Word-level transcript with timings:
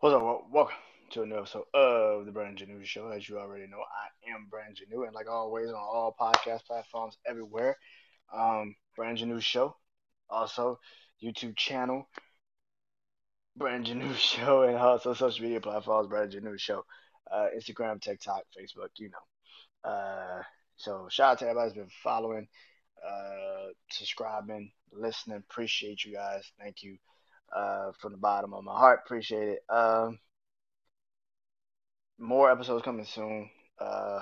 What's 0.00 0.14
up? 0.14 0.22
Wel- 0.22 0.46
Welcome 0.50 0.76
to 1.12 1.22
a 1.22 1.26
new 1.26 1.38
episode 1.38 1.64
of 1.72 2.26
the 2.26 2.30
Brand 2.30 2.62
New 2.68 2.84
Show. 2.84 3.08
As 3.08 3.26
you 3.26 3.38
already 3.38 3.66
know, 3.66 3.78
I 3.80 4.30
am 4.30 4.46
Brand 4.50 4.78
New, 4.90 5.04
and 5.04 5.14
like 5.14 5.26
always, 5.26 5.70
on 5.70 5.74
all 5.74 6.14
podcast 6.20 6.66
platforms 6.66 7.16
everywhere, 7.26 7.78
um, 8.30 8.76
Brandon 8.94 9.30
Janeau 9.30 9.40
Show. 9.40 9.74
Also, 10.28 10.78
YouTube 11.24 11.56
channel, 11.56 12.10
Brand 13.56 13.94
New 13.96 14.12
Show, 14.18 14.64
and 14.64 14.76
also 14.76 15.14
social 15.14 15.42
media 15.42 15.62
platforms, 15.62 16.08
Brand 16.10 16.34
New 16.42 16.58
Show. 16.58 16.84
Uh, 17.32 17.46
Instagram, 17.56 17.98
TikTok, 17.98 18.42
Facebook, 18.54 18.90
you 18.98 19.08
know. 19.08 19.90
Uh, 19.90 20.42
so 20.76 21.08
shout 21.10 21.32
out 21.32 21.38
to 21.38 21.44
everybody 21.46 21.70
who's 21.70 21.78
been 21.78 21.90
following, 22.02 22.46
uh, 23.02 23.68
subscribing, 23.90 24.72
listening. 24.92 25.38
Appreciate 25.38 26.04
you 26.04 26.12
guys. 26.12 26.52
Thank 26.60 26.82
you 26.82 26.98
uh, 27.54 27.92
from 28.00 28.12
the 28.12 28.18
bottom 28.18 28.54
of 28.54 28.64
my 28.64 28.72
heart. 28.72 29.00
Appreciate 29.04 29.48
it. 29.48 29.64
Um, 29.68 30.18
more 32.18 32.50
episodes 32.50 32.84
coming 32.84 33.04
soon. 33.04 33.50
Uh, 33.78 34.20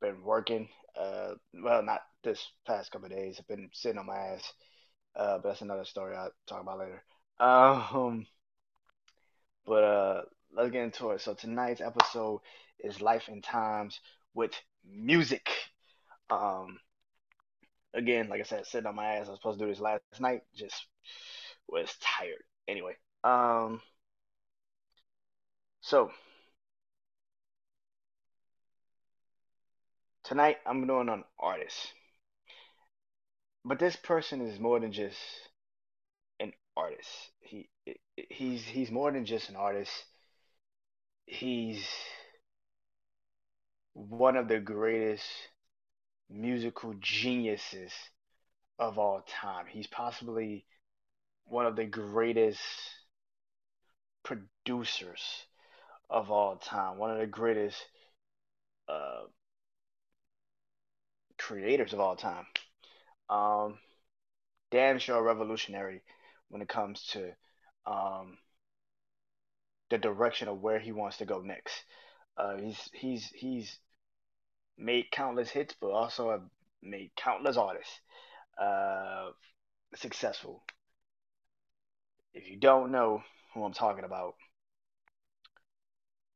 been 0.00 0.22
working. 0.22 0.68
Uh, 0.98 1.34
well, 1.54 1.82
not 1.82 2.00
this 2.22 2.50
past 2.66 2.90
couple 2.90 3.08
days. 3.08 3.36
I've 3.38 3.48
been 3.48 3.70
sitting 3.72 3.98
on 3.98 4.06
my 4.06 4.16
ass. 4.16 4.52
Uh, 5.14 5.38
but 5.38 5.48
that's 5.48 5.62
another 5.62 5.84
story 5.84 6.14
I'll 6.14 6.30
talk 6.46 6.60
about 6.60 6.78
later. 6.78 7.02
Um, 7.38 8.26
but 9.66 9.84
uh, 9.84 10.22
let's 10.54 10.70
get 10.70 10.84
into 10.84 11.10
it. 11.10 11.20
So 11.20 11.34
tonight's 11.34 11.80
episode 11.80 12.40
is 12.78 13.00
Life 13.00 13.28
and 13.28 13.42
Times 13.42 14.00
with 14.34 14.52
music. 14.88 15.48
Um, 16.28 16.78
again, 17.94 18.28
like 18.28 18.40
I 18.40 18.44
said, 18.44 18.66
sitting 18.66 18.86
on 18.86 18.94
my 18.94 19.14
ass. 19.14 19.26
I 19.26 19.30
was 19.30 19.38
supposed 19.38 19.58
to 19.58 19.64
do 19.64 19.70
this 19.70 19.80
last 19.80 20.02
night. 20.20 20.42
Just 20.54 20.86
was 21.68 21.94
tired. 22.00 22.42
Anyway, 22.68 22.96
um, 23.24 23.80
so 25.80 26.10
tonight 30.24 30.56
I'm 30.66 30.86
doing 30.86 31.08
an 31.08 31.24
artist, 31.38 31.92
but 33.64 33.78
this 33.78 33.96
person 33.96 34.40
is 34.40 34.58
more 34.58 34.80
than 34.80 34.92
just 34.92 35.18
an 36.40 36.52
artist. 36.76 37.10
He 37.40 37.68
he's 38.16 38.64
he's 38.64 38.90
more 38.90 39.12
than 39.12 39.24
just 39.24 39.48
an 39.48 39.56
artist. 39.56 39.92
He's 41.26 41.86
one 43.94 44.36
of 44.36 44.48
the 44.48 44.58
greatest 44.58 45.24
musical 46.28 46.94
geniuses 47.00 47.92
of 48.78 48.98
all 48.98 49.24
time. 49.28 49.66
He's 49.68 49.86
possibly 49.86 50.66
one 51.46 51.66
of 51.66 51.76
the 51.76 51.84
greatest 51.84 52.60
producers 54.24 55.46
of 56.10 56.30
all 56.30 56.56
time, 56.56 56.98
one 56.98 57.10
of 57.10 57.18
the 57.18 57.26
greatest 57.26 57.76
uh, 58.88 59.22
creators 61.38 61.92
of 61.92 62.00
all 62.00 62.16
time. 62.16 62.46
Um, 63.28 63.78
damn 64.70 64.98
sure 64.98 65.22
revolutionary 65.22 66.02
when 66.48 66.62
it 66.62 66.68
comes 66.68 67.02
to 67.12 67.32
um, 67.86 68.38
the 69.90 69.98
direction 69.98 70.48
of 70.48 70.60
where 70.60 70.78
he 70.78 70.92
wants 70.92 71.18
to 71.18 71.24
go 71.24 71.40
next. 71.40 71.74
Uh, 72.36 72.56
he's 72.58 72.90
he's 72.92 73.30
he's 73.34 73.78
made 74.76 75.10
countless 75.10 75.50
hits, 75.50 75.74
but 75.80 75.90
also 75.90 76.30
have 76.30 76.42
made 76.82 77.10
countless 77.16 77.56
artists 77.56 78.00
uh, 78.60 79.30
successful. 79.94 80.62
If 82.36 82.50
you 82.50 82.58
don't 82.58 82.92
know 82.92 83.22
who 83.54 83.64
I'm 83.64 83.72
talking 83.72 84.04
about, 84.04 84.34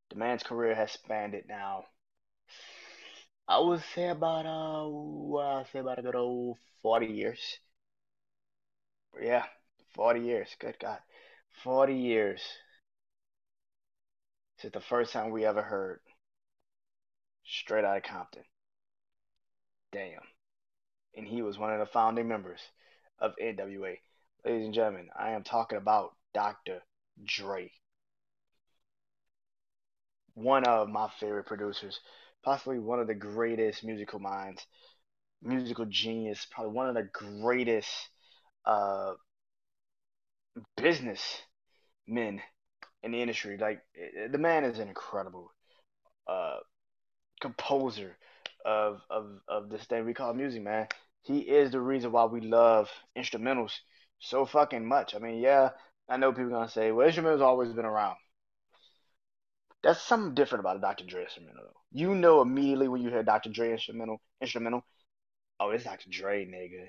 the 0.09 0.17
man's 0.17 0.43
career 0.43 0.75
has 0.75 0.91
spanned 0.93 1.35
it 1.35 1.45
now. 1.47 1.85
I 3.47 3.59
would 3.59 3.83
say 3.95 4.09
about 4.09 4.47
uh, 4.47 5.37
I 5.37 5.65
say 5.71 5.81
about 5.81 5.99
a 5.99 6.03
good 6.03 6.15
old 6.15 6.57
forty 6.81 7.05
years. 7.05 7.39
Yeah, 9.21 9.45
forty 9.95 10.21
years. 10.21 10.49
Good 10.59 10.79
God, 10.81 11.01
forty 11.63 11.97
years 11.97 12.41
since 14.57 14.73
the 14.73 14.81
first 14.81 15.13
time 15.13 15.31
we 15.31 15.45
ever 15.45 15.61
heard 15.61 16.01
Straight 17.45 17.85
Outta 17.85 18.01
Compton. 18.01 18.45
Damn. 19.93 20.23
And 21.15 21.27
he 21.27 21.43
was 21.43 21.59
one 21.59 21.75
of 21.75 21.79
the 21.79 21.93
founding 21.93 22.27
members 22.27 22.61
of 23.19 23.35
NWA. 23.37 23.99
Ladies 24.45 24.65
and 24.65 24.75
gentlemen, 24.75 25.09
I 25.19 25.33
am 25.33 25.43
talking 25.43 25.77
about 25.77 26.15
Dr. 26.33 26.81
Dre. 27.23 27.71
One 30.35 30.65
of 30.65 30.89
my 30.89 31.11
favorite 31.21 31.45
producers, 31.45 32.01
possibly 32.43 32.79
one 32.79 33.01
of 33.01 33.07
the 33.07 33.15
greatest 33.15 33.85
musical 33.85 34.19
minds, 34.19 34.67
musical 35.43 35.85
genius, 35.85 36.47
probably 36.51 36.73
one 36.73 36.89
of 36.89 36.95
the 36.95 37.09
greatest 37.13 37.91
uh, 38.65 39.13
business 40.77 41.21
men 42.07 42.41
in 43.03 43.13
the 43.13 43.21
industry. 43.21 43.59
Like 43.59 43.83
the 44.31 44.39
man 44.39 44.65
is 44.65 44.79
an 44.79 44.89
incredible 44.89 45.53
uh, 46.27 46.59
composer 47.41 48.17
of, 48.65 49.01
of 49.11 49.41
of 49.49 49.71
this 49.71 49.85
thing 49.85 50.07
we 50.07 50.15
call 50.15 50.33
music, 50.35 50.63
man. 50.63 50.89
He 51.23 51.41
is 51.41 51.73
the 51.73 51.81
reason 51.81 52.13
why 52.13 52.25
we 52.25 52.41
love 52.41 52.89
instrumentals 53.17 53.73
so 54.21 54.47
fucking 54.47 54.87
much. 54.87 55.15
I 55.15 55.19
mean, 55.19 55.41
yeah, 55.41 55.71
I 56.09 56.17
know 56.17 56.33
people 56.33 56.49
are 56.49 56.51
gonna 56.51 56.69
say, 56.69 56.93
well, 56.93 57.09
instrumentals 57.09 57.41
always 57.41 57.73
been 57.73 57.85
around. 57.85 58.17
That's 59.83 60.03
something 60.03 60.35
different 60.35 60.61
about 60.61 60.77
a 60.77 60.81
Dr. 60.81 61.07
Dre 61.07 61.25
instrumental. 61.25 61.65
Though. 61.65 61.81
You 61.93 62.15
know 62.15 62.43
immediately 62.43 62.89
when 62.89 63.03
you 63.03 63.09
hear 63.09 63.23
Dr. 63.23 63.51
Dre 63.51 63.73
instrumental, 63.73 64.21
instrumental. 64.41 64.85
Oh, 65.59 65.71
it's 65.71 65.85
Dr. 65.85 66.11
Dre, 66.11 66.47
nigga. 66.47 66.89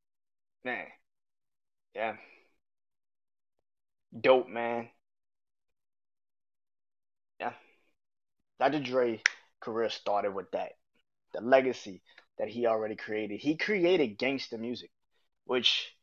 Man, 0.64 0.88
yeah. 1.96 2.16
Dope, 4.20 4.48
man. 4.50 4.90
Yeah. 7.40 7.54
Dr. 8.60 8.80
Dre 8.80 9.22
career 9.66 9.90
started 9.90 10.34
with 10.36 10.52
that. 10.52 10.74
The 11.34 11.42
legacy 11.42 12.04
that 12.40 12.50
he 12.50 12.68
already 12.68 12.96
created. 12.96 13.40
He 13.42 13.58
created 13.58 14.18
gangster 14.20 14.58
music, 14.58 14.92
which 15.46 15.96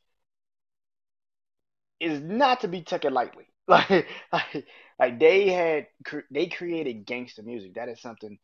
is 2.01 2.21
not 2.21 2.61
to 2.63 2.69
be 2.69 2.83
taken 2.83 3.15
lightly. 3.15 3.47
Like, 3.69 4.09
like, 4.33 4.67
like 4.99 5.21
they 5.21 5.49
had, 5.49 5.87
they 6.33 6.49
created 6.49 7.07
gangster 7.07 7.45
music. 7.45 7.75
That 7.77 7.89
is 7.89 8.03
something 8.03 8.39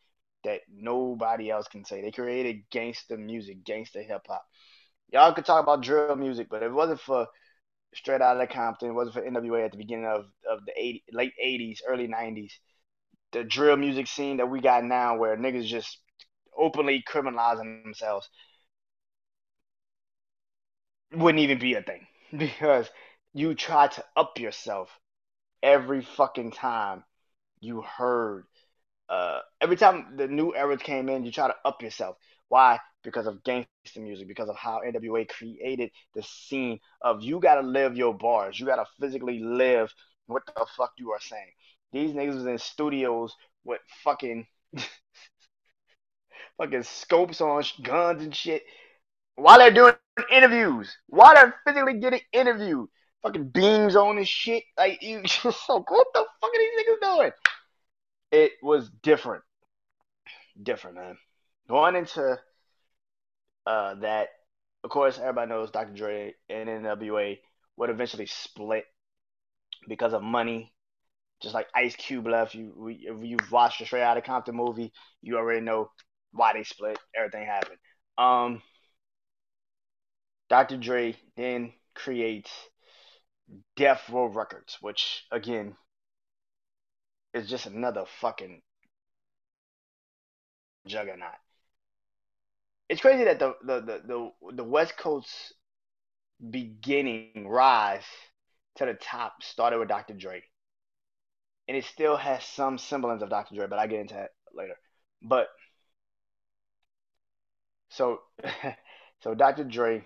that 0.44 0.61
nobody 0.73 1.50
else 1.50 1.67
can 1.69 1.85
say. 1.85 2.00
They 2.00 2.12
created 2.12 2.71
gangster 2.71 3.19
music, 3.19 3.64
gangster 3.64 4.00
hip 4.03 4.23
hop. 4.29 4.47
Y'all 5.12 5.35
could 5.35 5.44
talk 5.44 5.62
about 5.62 5.82
drill 5.82 6.17
music, 6.17 6.49
but 6.49 6.62
if 6.62 6.71
it 6.71 6.75
wasn't 6.75 7.00
for 7.00 7.26
straight 7.94 8.23
out 8.23 8.41
of 8.41 8.49
Compton, 8.50 8.91
it 8.91 8.94
wasn't 8.94 9.14
for 9.17 9.25
NWA 9.25 9.64
at 9.64 9.73
the 9.73 9.79
beginning 9.79 10.06
of, 10.06 10.26
of 10.50 10.64
the 10.67 10.73
80, 10.76 11.05
late 11.12 11.35
80s, 11.43 11.81
early 11.87 12.06
90s, 12.09 12.61
the 13.33 13.45
drill 13.45 13.77
music 13.77 14.07
scene 14.07 14.39
that 14.39 14.51
we 14.51 14.61
got 14.61 14.85
now 14.85 15.17
where 15.17 15.37
niggas 15.37 15.67
just 15.67 15.99
openly 16.57 17.05
criminalizing 17.09 17.83
themselves. 17.85 18.29
wouldn't 21.13 21.43
even 21.43 21.59
be 21.59 21.75
a 21.75 21.83
thing 21.83 22.07
because 22.37 22.89
you 23.35 23.55
try 23.55 23.87
to 23.89 24.05
up 24.17 24.39
yourself 24.39 24.91
every 25.63 26.03
fucking 26.03 26.53
time 26.53 27.05
you 27.61 27.83
heard 27.83 28.45
uh, 29.09 29.41
every 29.61 29.77
time 29.77 30.17
the 30.17 30.29
new 30.29 30.55
era 30.55 30.77
came 30.79 31.09
in, 31.09 31.25
you 31.25 31.33
try 31.33 31.49
to 31.49 31.55
up 31.65 31.83
yourself. 31.83 32.17
Why? 32.49 32.81
Because 33.05 33.27
of 33.27 33.45
gangster 33.45 34.01
music, 34.01 34.29
because 34.29 34.49
of 34.49 34.57
how 34.57 34.81
NWA 34.81 35.25
created 35.27 35.91
the 36.15 36.23
scene 36.23 36.81
of 37.03 37.23
you 37.23 37.41
gotta 37.41 37.67
live 37.67 37.97
your 37.97 38.15
bars. 38.17 38.59
You 38.59 38.67
gotta 38.67 38.87
physically 39.01 39.41
live 39.41 39.93
what 40.27 40.45
the 40.47 40.67
fuck 40.77 40.93
you 40.99 41.13
are 41.13 41.21
saying. 41.21 41.53
These 41.93 42.12
niggas 42.12 42.35
was 42.35 42.46
in 42.46 42.58
studios 42.58 43.35
with 43.64 43.81
fucking 44.05 44.46
fucking 46.58 46.82
scopes 46.82 47.40
on 47.40 47.62
guns 47.82 48.23
and 48.23 48.35
shit 48.35 48.62
while 49.38 49.58
they're 49.58 49.70
doing 49.70 49.94
interviews. 50.32 50.96
While 51.06 51.35
they're 51.35 51.55
physically 51.67 52.00
getting 52.00 52.20
interviewed. 52.32 52.88
Fucking 53.23 53.49
beams 53.49 53.96
on 53.96 54.17
this 54.17 54.29
shit. 54.29 54.64
Like 54.76 55.02
you 55.02 55.19
what 55.43 55.55
the 55.64 56.25
fuck 56.40 56.50
are 56.50 56.58
these 56.58 56.70
niggas 56.79 57.17
doing? 57.17 57.31
It 58.31 58.52
was 58.62 58.90
different. 59.02 59.43
Different, 60.61 60.96
man. 60.96 61.17
Going 61.69 61.96
into 61.96 62.38
uh, 63.67 63.94
that, 63.96 64.29
of 64.82 64.90
course, 64.90 65.19
everybody 65.19 65.50
knows 65.50 65.70
Dr. 65.70 65.94
Dre 65.94 66.35
and 66.49 66.69
NWA 66.69 67.38
would 67.76 67.90
eventually 67.90 68.26
split 68.26 68.85
because 69.88 70.12
of 70.12 70.23
money. 70.23 70.73
Just 71.40 71.55
like 71.55 71.69
Ice 71.75 71.94
Cube 71.94 72.26
left, 72.26 72.55
you 72.55 72.88
you've 72.88 73.52
watched 73.52 73.79
the 73.79 73.87
Straight 73.87 74.02
Outta 74.02 74.23
Compton 74.23 74.56
movie, 74.56 74.93
you 75.23 75.37
already 75.37 75.61
know 75.61 75.90
why 76.32 76.52
they 76.52 76.64
split. 76.64 76.99
Everything 77.14 77.46
happened. 77.46 77.79
Um, 78.17 78.62
Dr. 80.49 80.76
Dre 80.79 81.17
then 81.37 81.73
creates 81.94 82.50
Death 83.76 84.08
Row 84.11 84.26
Records, 84.26 84.79
which 84.81 85.25
again 85.31 85.76
is 87.35 87.49
just 87.49 87.67
another 87.67 88.05
fucking 88.20 88.62
juggernaut. 90.87 91.38
It's 92.88 93.00
crazy 93.00 93.25
that 93.25 93.38
the 93.38 93.55
the 93.62 93.81
the 93.81 94.02
the, 94.06 94.52
the 94.55 94.64
West 94.64 94.96
Coast 94.96 95.55
beginning 96.50 97.46
rise 97.49 98.05
to 98.76 98.87
the 98.87 98.94
top 98.94 99.43
started 99.43 99.79
with 99.79 99.88
Dr. 99.88 100.14
Dre. 100.14 100.43
And 101.69 101.76
it 101.76 101.85
still 101.85 102.17
has 102.17 102.43
some 102.44 102.79
semblance 102.79 103.23
of 103.23 103.31
Dr. 103.31 103.55
Dre, 103.55 103.67
but 103.69 103.79
I 103.79 103.87
get 103.87 104.00
into 104.00 104.15
that 104.15 104.31
later. 104.55 104.75
But 105.23 105.49
so 107.91 108.20
so 109.23 109.35
Dr. 109.35 109.65
Dre 109.65 110.03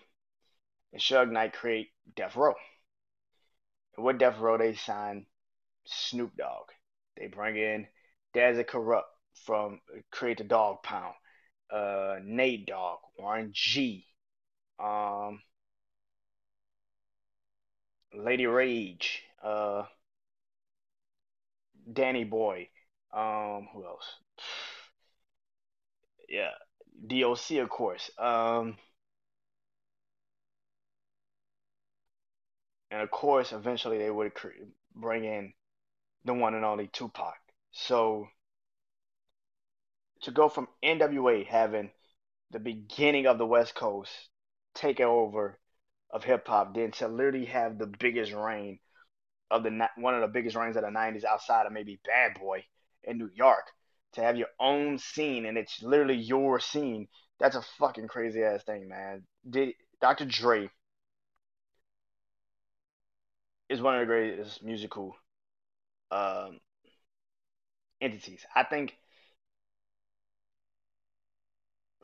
and 0.93 1.00
Suge 1.00 1.31
Knight 1.31 1.53
create 1.53 1.91
Death 2.17 2.37
Row. 2.37 2.55
And 3.97 4.05
with 4.05 4.19
Death 4.19 4.38
Row 4.38 4.59
they 4.59 4.75
sign 4.75 5.26
Snoop 5.87 6.37
Dogg. 6.37 6.69
They 7.17 7.26
bring 7.26 7.56
in 7.56 7.87
Dazzy 8.35 8.65
Kurupt 8.65 9.03
from 9.44 9.81
create 10.11 10.38
the 10.38 10.44
Dog 10.44 10.82
Pound, 10.82 11.15
uh, 11.70 12.17
Nate 12.23 12.67
Dogg, 12.67 12.99
Warren 13.19 13.50
G, 13.53 14.06
um, 14.79 15.41
Lady 18.15 18.47
Rage, 18.47 19.23
uh, 19.43 19.85
Danny 21.90 22.25
Boy, 22.25 22.69
um, 23.12 23.69
who 23.73 23.84
else? 23.84 24.17
Yeah, 26.29 26.52
DOC 27.06 27.58
of 27.58 27.69
course. 27.69 28.11
Um, 28.19 28.76
and 32.90 33.00
of 33.00 33.11
course, 33.11 33.52
eventually 33.52 33.99
they 33.99 34.11
would 34.11 34.32
bring 34.94 35.25
in 35.25 35.52
the 36.25 36.34
one 36.34 36.55
and 36.55 36.64
only 36.64 36.88
Tupac. 36.88 37.37
So 37.73 38.29
to 40.23 40.31
go 40.31 40.49
from 40.49 40.69
NWA 40.82 41.44
having 41.46 41.90
the 42.50 42.58
beginning 42.58 43.26
of 43.26 43.38
the 43.38 43.46
West 43.46 43.75
Coast 43.75 44.11
taking 44.75 45.06
over 45.06 45.58
of 46.11 46.25
hip 46.25 46.46
hop, 46.46 46.75
then 46.75 46.90
to 46.93 47.08
literally 47.08 47.46
have 47.46 47.79
the 47.79 47.87
biggest 47.87 48.32
reign 48.32 48.79
of 49.53 49.63
the 49.63 49.89
one 49.97 50.15
of 50.15 50.23
the 50.23 50.29
biggest 50.29 50.57
reigns 50.57 50.77
of 50.77 50.83
the 50.83 50.91
'90s 50.91 51.25
outside 51.25 51.67
of 51.67 51.73
maybe 51.73 52.01
Bad 52.05 52.41
Boy 52.41 52.65
in 53.05 53.19
New 53.19 53.31
York, 53.35 53.67
to 54.15 54.23
have 54.23 54.37
your 54.37 54.49
own 54.59 54.99
scene 54.99 55.47
and 55.47 55.59
it's 55.59 55.83
literally 55.83 56.17
your 56.17 56.59
scene. 56.61 57.09
That's 57.39 57.57
a 57.57 57.63
fucking 57.79 58.09
crazy 58.09 58.43
ass 58.43 58.65
thing, 58.65 58.89
man. 58.89 59.25
Did 59.49 59.75
Dr. 60.01 60.25
Dre 60.25 60.71
is 63.69 63.81
one 63.81 63.95
of 63.95 64.01
the 64.01 64.07
greatest 64.07 64.63
musical 64.65 65.17
um, 66.11 66.61
entities. 68.01 68.45
I 68.55 68.65
think 68.65 68.95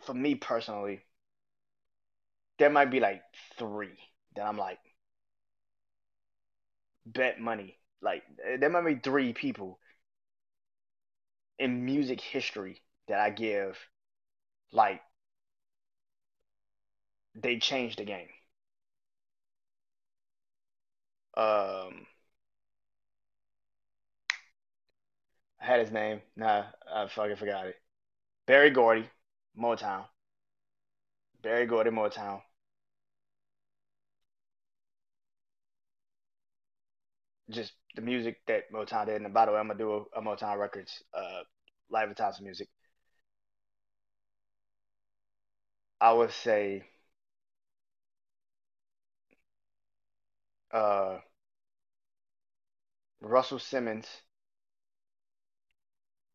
for 0.03 0.15
me 0.15 0.35
personally, 0.35 1.01
there 2.59 2.71
might 2.71 2.91
be 2.91 3.01
like 3.01 3.23
three 3.59 3.97
that 4.37 4.47
I'm 4.47 4.59
like 4.59 4.79
bet 7.13 7.41
money. 7.41 7.79
Like 8.01 8.23
there 8.61 8.71
might 8.71 8.87
be 8.87 8.97
three 8.97 9.33
people 9.33 9.79
in 11.59 11.85
music 11.85 12.21
history 12.21 12.83
that 13.07 13.21
I 13.21 13.31
give 13.31 13.79
like 14.73 15.01
they 17.35 17.59
changed 17.59 17.99
the 17.99 18.05
game. 18.05 18.29
Um 21.37 22.07
I 25.61 25.67
had 25.67 25.79
his 25.81 25.93
name. 25.93 26.21
Nah, 26.35 26.65
I 26.93 27.07
fucking 27.07 27.37
forgot 27.37 27.67
it. 27.69 27.77
Berry 28.47 28.71
Gordy, 28.71 29.11
Motown. 29.59 30.07
Berry 31.43 31.67
Gordy, 31.67 31.91
Motown. 31.91 32.43
Just 37.51 37.73
the 37.95 38.03
music 38.03 38.41
that 38.47 38.71
Motown 38.73 39.07
did. 39.07 39.23
And 39.23 39.33
by 39.35 39.47
the 39.47 39.53
way, 39.53 39.59
I'm 39.59 39.67
gonna 39.69 39.79
do 39.79 40.07
a, 40.15 40.19
a 40.19 40.23
Motown 40.23 40.59
Records 40.59 41.03
uh, 41.15 41.43
live 41.91 42.15
Thompson 42.15 42.45
music. 42.45 42.69
I 46.01 46.13
would 46.13 46.33
say 46.33 46.85
uh, 50.73 51.19
Russell 53.21 53.61
Simmons 53.61 54.23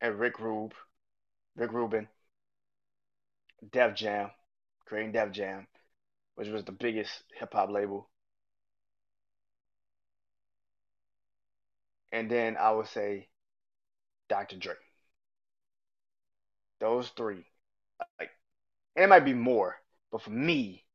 and 0.01 0.20
Rick 0.20 0.39
Rube, 0.39 0.75
Rick 1.55 1.72
Rubin, 1.74 2.10
Def 3.72 3.93
Jam, 3.93 4.32
creating 4.86 5.12
Def 5.12 5.32
Jam, 5.32 5.67
which 6.36 6.50
was 6.50 6.65
the 6.65 6.72
biggest 6.74 7.24
hip 7.39 7.53
hop 7.53 7.70
label. 7.70 8.10
And 12.13 12.32
then 12.32 12.55
I 12.55 12.72
would 12.72 12.88
say 12.88 13.27
Dr. 14.29 14.55
Dre. 14.58 14.75
Those 16.79 17.10
three. 17.10 17.43
Like 18.20 18.29
and 18.96 19.05
it 19.05 19.10
might 19.10 19.25
be 19.25 19.34
more, 19.34 19.75
but 20.12 20.22
for 20.22 20.29
me, 20.29 20.86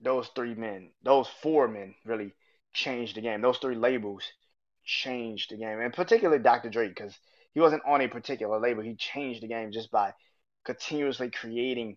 those 0.00 0.28
three 0.34 0.54
men, 0.54 0.90
those 1.02 1.28
four 1.42 1.68
men 1.68 1.94
really 2.04 2.34
changed 2.72 3.16
the 3.16 3.20
game. 3.20 3.40
Those 3.40 3.58
three 3.58 3.76
labels 3.76 4.24
changed 4.84 5.50
the 5.50 5.56
game. 5.56 5.80
And 5.80 5.92
particularly 5.92 6.42
Dr. 6.42 6.70
Dre, 6.70 6.88
because 6.88 7.16
he 7.54 7.60
wasn't 7.60 7.82
on 7.86 8.00
a 8.00 8.08
particular 8.08 8.58
label. 8.60 8.82
He 8.82 8.96
changed 8.96 9.42
the 9.42 9.48
game 9.48 9.70
just 9.72 9.90
by 9.90 10.12
continuously 10.64 11.30
creating 11.30 11.96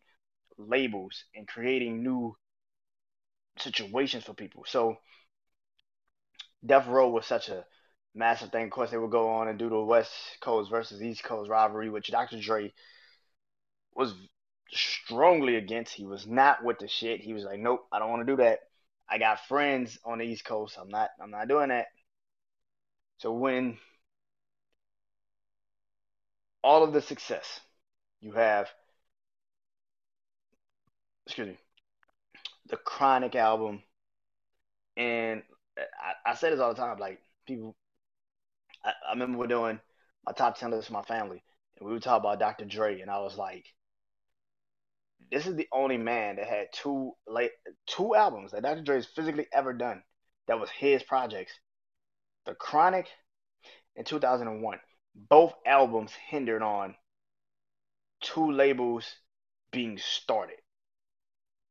labels 0.58 1.24
and 1.36 1.48
creating 1.48 2.04
new 2.04 2.36
situations 3.58 4.24
for 4.24 4.34
people. 4.34 4.64
So 4.68 4.98
Death 6.66 6.88
Row 6.88 7.10
was 7.10 7.26
such 7.26 7.50
a 7.50 7.66
massive 8.14 8.52
thing. 8.52 8.66
Of 8.66 8.72
course, 8.72 8.92
they 8.92 8.98
would 8.98 9.12
go 9.12 9.30
on 9.30 9.48
and 9.48 9.58
do 9.58 9.70
the 9.70 9.80
West 9.80 10.14
Coast 10.42 10.70
versus 10.70 11.02
East 11.02 11.24
Coast 11.24 11.50
rivalry, 11.50 11.90
which 11.90 12.12
Dr. 12.12 12.40
Dre 12.40 12.74
was 13.94 14.14
strongly 14.70 15.56
against. 15.56 15.94
He 15.94 16.06
was 16.06 16.28
not 16.28 16.64
with 16.64 16.80
the 16.80 16.88
shit. 16.88 17.22
He 17.22 17.34
was 17.34 17.44
like, 17.44 17.60
"Nope, 17.60 17.88
I 17.92 18.00
don't 18.00 18.10
want 18.10 18.26
to 18.26 18.32
do 18.32 18.38
that. 18.38 18.60
I 19.10 19.18
got 19.18 19.46
friends 19.48 20.00
on 20.06 20.20
the 20.20 20.26
East 20.26 20.46
Coast. 20.46 20.78
I'm 20.80 20.90
not. 20.90 21.10
I'm 21.22 21.32
not 21.32 21.48
doing 21.48 21.70
that." 21.70 21.88
So 23.18 23.32
when 23.34 23.78
all 26.64 26.84
of 26.84 26.94
the 26.94 27.02
success. 27.02 27.60
You 28.22 28.34
have, 28.34 28.70
excuse 31.26 31.48
me, 31.48 31.58
the 32.70 32.78
Chronic 32.78 33.36
album, 33.36 33.82
and 34.96 35.42
I, 35.78 36.32
I 36.32 36.36
say 36.36 36.50
this 36.50 36.60
all 36.60 36.74
the 36.74 36.80
time. 36.80 36.98
Like 37.00 37.20
people, 37.48 37.76
I, 38.84 38.92
I 39.10 39.14
remember 39.14 39.38
we're 39.38 39.48
doing 39.48 39.80
my 40.26 40.34
top 40.34 40.58
ten 40.58 40.72
list 40.72 40.88
for 40.88 40.94
my 40.94 41.04
family, 41.04 41.44
and 41.78 41.88
we 41.88 41.94
were 41.94 42.00
talking 42.00 42.22
about 42.22 42.40
Dr. 42.40 42.66
Dre, 42.66 43.02
and 43.02 43.12
I 43.12 43.20
was 43.20 43.38
like, 43.38 43.66
this 45.32 45.48
is 45.48 45.56
the 45.56 45.68
only 45.72 45.98
man 45.98 46.36
that 46.36 46.48
had 46.48 46.68
two 46.74 47.14
like 47.28 47.52
two 47.88 48.16
albums 48.16 48.52
that 48.52 48.64
Dr. 48.64 48.82
Dre 48.82 48.96
has 48.98 49.06
physically 49.06 49.48
ever 49.54 49.74
done 49.74 50.04
that 50.48 50.60
was 50.60 50.70
his 50.70 51.04
projects. 51.04 51.54
The 52.46 52.56
Chronic 52.56 53.08
in 53.96 54.04
2001. 54.04 54.80
Both 55.16 55.54
albums 55.66 56.14
hindered 56.14 56.62
on 56.62 56.96
two 58.22 58.52
labels 58.52 59.16
being 59.72 59.98
started. 59.98 60.58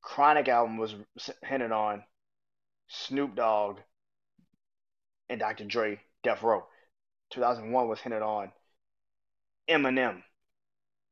Chronic 0.03 0.49
album 0.49 0.77
was 0.79 0.95
hindered 1.43 1.73
on 1.73 2.05
Snoop 2.89 3.35
Dogg 3.35 3.81
and 5.31 5.41
Dr. 5.41 5.65
Dre, 5.65 6.01
Death 6.23 6.43
Row. 6.43 6.65
2001 7.31 7.89
was 7.89 8.01
hinted 8.01 8.21
on 8.23 8.51
Eminem 9.71 10.23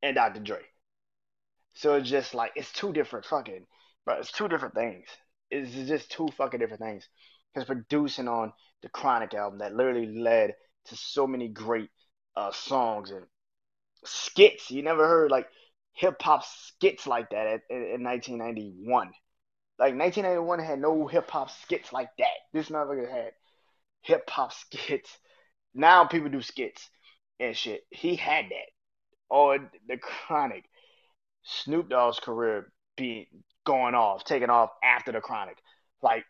and 0.03 0.17
Dr. 0.17 0.41
Dre. 0.41 0.61
So 1.75 1.95
it's 1.95 2.11
just 2.11 2.35
like 2.35 2.53
it's 2.57 2.73
two 2.73 2.93
different 2.93 3.25
fucking, 3.25 3.65
but 4.05 4.19
it's 4.19 4.33
two 4.33 4.49
different 4.49 4.75
things. 4.75 5.07
It's 5.51 5.73
just 5.89 6.11
two 6.11 6.29
fucking 6.37 6.59
different 6.59 6.83
things. 6.83 7.09
Because 7.55 7.67
producing 7.67 8.29
on 8.29 8.53
the 8.83 8.89
Chronic 8.89 9.33
album 9.33 9.61
that 9.61 9.75
literally 9.75 10.19
led 10.19 10.55
to 10.87 10.97
so 10.97 11.27
many 11.27 11.49
great 11.49 11.89
uh, 12.37 12.51
songs 12.51 13.11
and 13.11 13.25
skits. 14.05 14.71
You 14.71 14.83
never 14.83 15.07
heard 15.07 15.31
like 15.31 15.47
hip 15.93 16.21
hop 16.21 16.45
skits 16.45 17.07
like 17.07 17.31
that 17.31 17.61
in, 17.71 17.77
in 17.77 18.05
1991. 18.05 19.13
Like 19.79 19.95
1991 19.95 20.59
had 20.59 20.81
no 20.81 21.07
hip 21.07 21.31
hop 21.31 21.51
skits 21.63 21.93
like 21.93 22.11
that. 22.19 22.35
This 22.53 22.69
motherfucker 22.69 23.11
had 23.11 23.33
hip 24.03 24.29
hop 24.29 24.53
skits. 24.53 25.11
Now 25.75 26.05
people 26.05 26.31
do 26.31 26.43
skits 26.43 26.89
and 27.39 27.57
shit. 27.57 27.83
He 27.91 28.17
had 28.17 28.47
that. 28.47 28.71
Or 29.31 29.59
the 29.89 29.99
Chronic. 29.99 30.65
Snoop 31.43 31.89
Dogg's 31.89 32.19
career 32.19 32.73
being 32.97 33.27
going 33.65 33.95
off, 33.95 34.25
taking 34.25 34.51
off 34.51 34.71
after 34.83 35.13
the 35.13 35.21
Chronic. 35.21 35.57
Like 36.03 36.25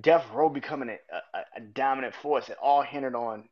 Death 0.00 0.26
Row 0.32 0.48
becoming 0.48 0.90
a, 0.90 1.36
a, 1.36 1.40
a 1.56 1.60
dominant 1.60 2.14
force. 2.14 2.48
It 2.48 2.56
all 2.62 2.82
hindered 2.82 3.14
on 3.14 3.48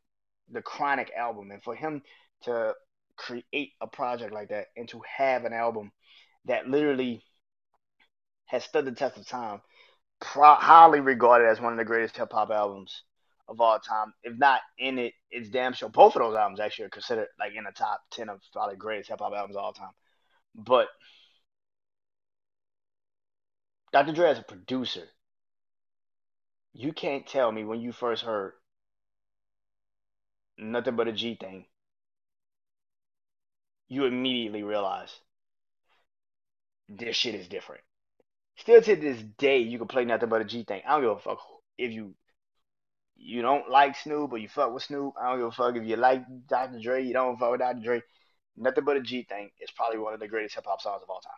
the 0.50 0.62
Chronic 0.62 1.10
album, 1.16 1.50
and 1.50 1.62
for 1.62 1.74
him 1.74 2.02
to 2.42 2.74
create 3.16 3.72
a 3.80 3.86
project 3.86 4.32
like 4.32 4.50
that 4.50 4.66
and 4.76 4.88
to 4.90 5.00
have 5.16 5.44
an 5.44 5.52
album 5.52 5.90
that 6.44 6.68
literally 6.68 7.24
has 8.46 8.62
stood 8.64 8.84
the 8.84 8.92
test 8.92 9.16
of 9.16 9.26
time, 9.26 9.60
pro- 10.20 10.54
highly 10.54 11.00
regarded 11.00 11.48
as 11.48 11.60
one 11.60 11.72
of 11.72 11.78
the 11.78 11.84
greatest 11.84 12.16
hip 12.16 12.32
hop 12.32 12.50
albums 12.50 13.02
of 13.48 13.60
all 13.60 13.78
time. 13.78 14.12
If 14.22 14.36
not 14.38 14.60
in 14.78 14.98
it, 14.98 15.14
it's 15.30 15.48
damn 15.48 15.72
sure. 15.72 15.88
Both 15.88 16.16
of 16.16 16.22
those 16.22 16.36
albums 16.36 16.60
actually 16.60 16.86
are 16.86 16.90
considered 16.90 17.28
like 17.38 17.54
in 17.54 17.64
the 17.64 17.72
top 17.72 18.00
ten 18.10 18.28
of 18.28 18.40
probably 18.52 18.76
greatest 18.76 19.10
hip 19.10 19.20
hop 19.20 19.32
albums 19.34 19.56
of 19.56 19.62
all 19.62 19.72
time. 19.72 19.92
But 20.54 20.88
Dr. 23.92 24.12
Dre 24.12 24.30
as 24.30 24.38
a 24.38 24.42
producer, 24.42 25.04
you 26.72 26.92
can't 26.92 27.26
tell 27.26 27.50
me 27.50 27.64
when 27.64 27.80
you 27.80 27.92
first 27.92 28.24
heard 28.24 28.52
nothing 30.58 30.96
but 30.96 31.08
a 31.08 31.12
G 31.12 31.36
thing, 31.40 31.66
you 33.88 34.04
immediately 34.04 34.62
realize 34.62 35.14
this 36.88 37.16
shit 37.16 37.34
is 37.34 37.48
different. 37.48 37.82
Still 38.56 38.80
to 38.82 38.96
this 38.96 39.22
day, 39.38 39.58
you 39.58 39.78
can 39.78 39.86
play 39.88 40.04
nothing 40.04 40.28
but 40.28 40.40
a 40.40 40.44
G 40.44 40.64
thing. 40.64 40.82
I 40.86 40.92
don't 40.92 41.02
give 41.02 41.10
a 41.10 41.18
fuck 41.18 41.38
if 41.78 41.92
you 41.92 42.14
you 43.16 43.42
don't 43.42 43.70
like 43.70 43.96
Snoop 43.96 44.32
or 44.32 44.38
you 44.38 44.48
fuck 44.48 44.72
with 44.72 44.82
Snoop. 44.84 45.14
I 45.20 45.30
don't 45.30 45.38
give 45.38 45.48
a 45.48 45.52
fuck 45.52 45.76
if 45.76 45.84
you 45.84 45.96
like 45.96 46.22
Dr. 46.48 46.78
Dre, 46.80 47.04
you 47.04 47.12
don't 47.12 47.38
fuck 47.38 47.52
with 47.52 47.60
Dr. 47.60 47.80
Dre. 47.80 48.02
Nothing 48.56 48.84
but 48.84 48.96
a 48.96 49.02
G 49.02 49.24
thing 49.24 49.50
is 49.60 49.70
probably 49.70 49.98
one 49.98 50.14
of 50.14 50.20
the 50.20 50.28
greatest 50.28 50.54
hip 50.54 50.64
hop 50.66 50.80
songs 50.80 51.02
of 51.02 51.10
all 51.10 51.20
time. 51.20 51.32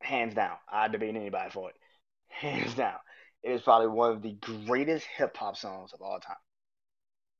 Hands 0.00 0.34
down. 0.34 0.56
I'd 0.70 0.92
debate 0.92 1.14
anybody 1.14 1.50
for 1.50 1.70
it. 1.70 1.76
Hands 2.28 2.74
down. 2.74 2.98
It 3.42 3.52
is 3.52 3.62
probably 3.62 3.88
one 3.88 4.12
of 4.12 4.22
the 4.22 4.32
greatest 4.32 5.06
hip 5.16 5.36
hop 5.36 5.56
songs 5.56 5.92
of 5.92 6.02
all 6.02 6.18
time. 6.18 6.36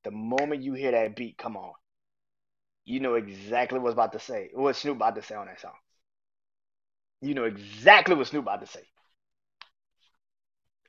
The 0.03 0.11
moment 0.11 0.63
you 0.63 0.73
hear 0.73 0.91
that 0.91 1.15
beat 1.15 1.37
come 1.37 1.57
on, 1.57 1.73
you 2.85 3.01
know 3.01 3.15
exactly 3.15 3.79
what's 3.79 3.93
about 3.93 4.13
to 4.13 4.19
say, 4.19 4.49
what 4.53 4.75
Snoop 4.77 4.95
about 4.95 5.15
to 5.15 5.21
say 5.21 5.35
on 5.35 5.47
that 5.47 5.59
song. 5.59 5.73
You 7.21 7.33
know 7.33 7.43
exactly 7.45 8.15
what 8.15 8.27
Snoop 8.27 8.43
about 8.43 8.61
to 8.61 8.67
say 8.67 8.81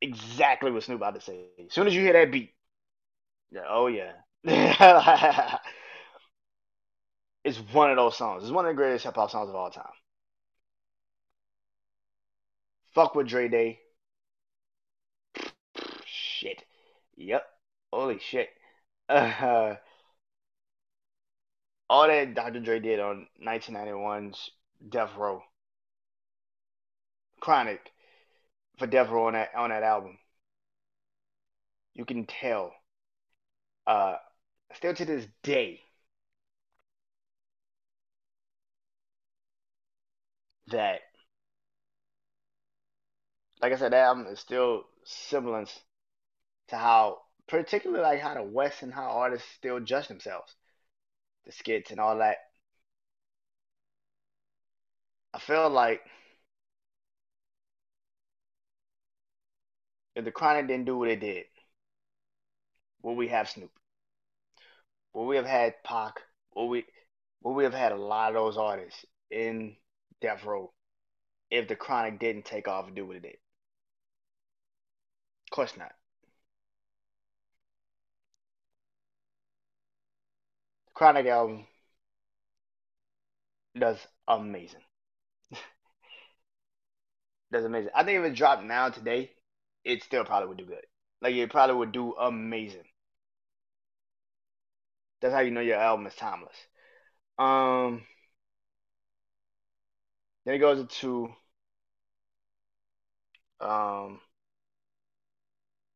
exactly 0.00 0.70
what 0.70 0.82
Snoop 0.82 0.98
about 0.98 1.14
to 1.14 1.20
say. 1.20 1.46
As 1.66 1.72
soon 1.72 1.86
as 1.86 1.94
you 1.94 2.00
hear 2.02 2.12
that 2.14 2.32
beat, 2.32 2.52
yeah, 3.50 3.62
oh 3.68 3.88
yeah. 3.88 4.12
it's 7.44 7.58
one 7.72 7.90
of 7.90 7.96
those 7.96 8.16
songs. 8.16 8.42
It's 8.42 8.52
one 8.52 8.64
of 8.64 8.70
the 8.70 8.76
greatest 8.76 9.04
hip 9.04 9.14
hop 9.14 9.30
songs 9.30 9.48
of 9.48 9.54
all 9.54 9.70
time. 9.70 9.84
Fuck 12.94 13.14
with 13.14 13.28
Dre 13.28 13.48
Day. 13.48 13.80
Shit. 16.04 16.62
Yep. 17.16 17.44
Holy 17.92 18.18
shit. 18.18 18.48
Uh, 19.08 19.74
all 21.90 22.06
that 22.06 22.34
Dr. 22.34 22.60
Dre 22.60 22.78
did 22.80 23.00
on 23.00 23.26
1991's 23.44 24.50
Death 24.88 25.10
Row. 25.16 25.42
Chronic 27.40 27.92
for 28.78 28.86
Death 28.86 29.10
Row 29.10 29.28
on 29.28 29.34
that 29.34 29.54
on 29.54 29.70
that 29.70 29.82
album. 29.82 30.18
You 31.94 32.04
can 32.04 32.26
tell. 32.26 32.74
Uh, 33.86 34.16
still 34.74 34.94
to 34.94 35.04
this 35.04 35.26
day, 35.42 35.80
that 40.68 41.00
like 43.62 43.72
I 43.72 43.76
said, 43.76 43.92
that 43.92 44.04
album 44.04 44.26
is 44.26 44.40
still 44.40 44.84
semblance 45.04 45.78
to 46.68 46.76
how, 46.76 47.22
particularly 47.48 48.02
like 48.02 48.20
how 48.20 48.34
the 48.34 48.42
West 48.42 48.82
and 48.82 48.92
how 48.92 49.10
artists 49.10 49.48
still 49.56 49.80
judge 49.80 50.08
themselves, 50.08 50.54
the 51.46 51.52
skits 51.52 51.90
and 51.90 52.00
all 52.00 52.18
that. 52.18 52.38
I 55.34 55.40
feel 55.40 55.68
like 55.70 56.02
if 60.20 60.26
the 60.26 60.30
Chronic 60.30 60.68
didn't 60.68 60.84
do 60.84 60.98
what 60.98 61.08
it 61.08 61.20
did, 61.20 61.46
will 63.02 63.16
we 63.16 63.28
have 63.28 63.48
Snoop? 63.48 63.72
Will 65.14 65.26
we 65.26 65.36
have 65.36 65.46
had 65.46 65.82
Pac? 65.82 66.20
Will 66.54 66.68
we 66.68 66.84
will 67.42 67.54
we 67.54 67.64
have 67.64 67.72
had 67.72 67.92
a 67.92 67.96
lot 67.96 68.28
of 68.28 68.34
those 68.34 68.58
artists 68.58 69.04
in 69.30 69.76
Death 70.20 70.44
Row 70.44 70.72
if 71.50 71.68
the 71.68 71.74
Chronic 71.76 72.20
didn't 72.20 72.44
take 72.44 72.68
off 72.68 72.86
and 72.86 72.94
do 72.94 73.06
what 73.06 73.16
it 73.16 73.22
did? 73.22 73.38
Of 75.50 75.54
course 75.56 75.76
not. 75.78 75.92
The 80.86 80.92
Chronic 80.92 81.26
album 81.26 81.66
does 83.78 84.06
amazing. 84.28 84.82
does 87.52 87.64
amazing. 87.64 87.90
I 87.94 88.04
think 88.04 88.18
if 88.18 88.24
it 88.32 88.34
dropped 88.36 88.64
now 88.64 88.90
today, 88.90 89.32
it 89.84 90.02
still 90.02 90.24
probably 90.24 90.48
would 90.48 90.58
do 90.58 90.66
good. 90.66 90.84
Like 91.22 91.34
it 91.34 91.50
probably 91.50 91.76
would 91.76 91.92
do 91.92 92.14
amazing. 92.14 92.84
That's 95.20 95.34
how 95.34 95.40
you 95.40 95.50
know 95.50 95.60
your 95.60 95.76
album 95.76 96.06
is 96.06 96.14
timeless. 96.14 96.56
Um, 97.38 98.02
then 100.44 100.54
it 100.54 100.58
goes 100.58 100.78
into 100.78 101.28
um 103.60 104.20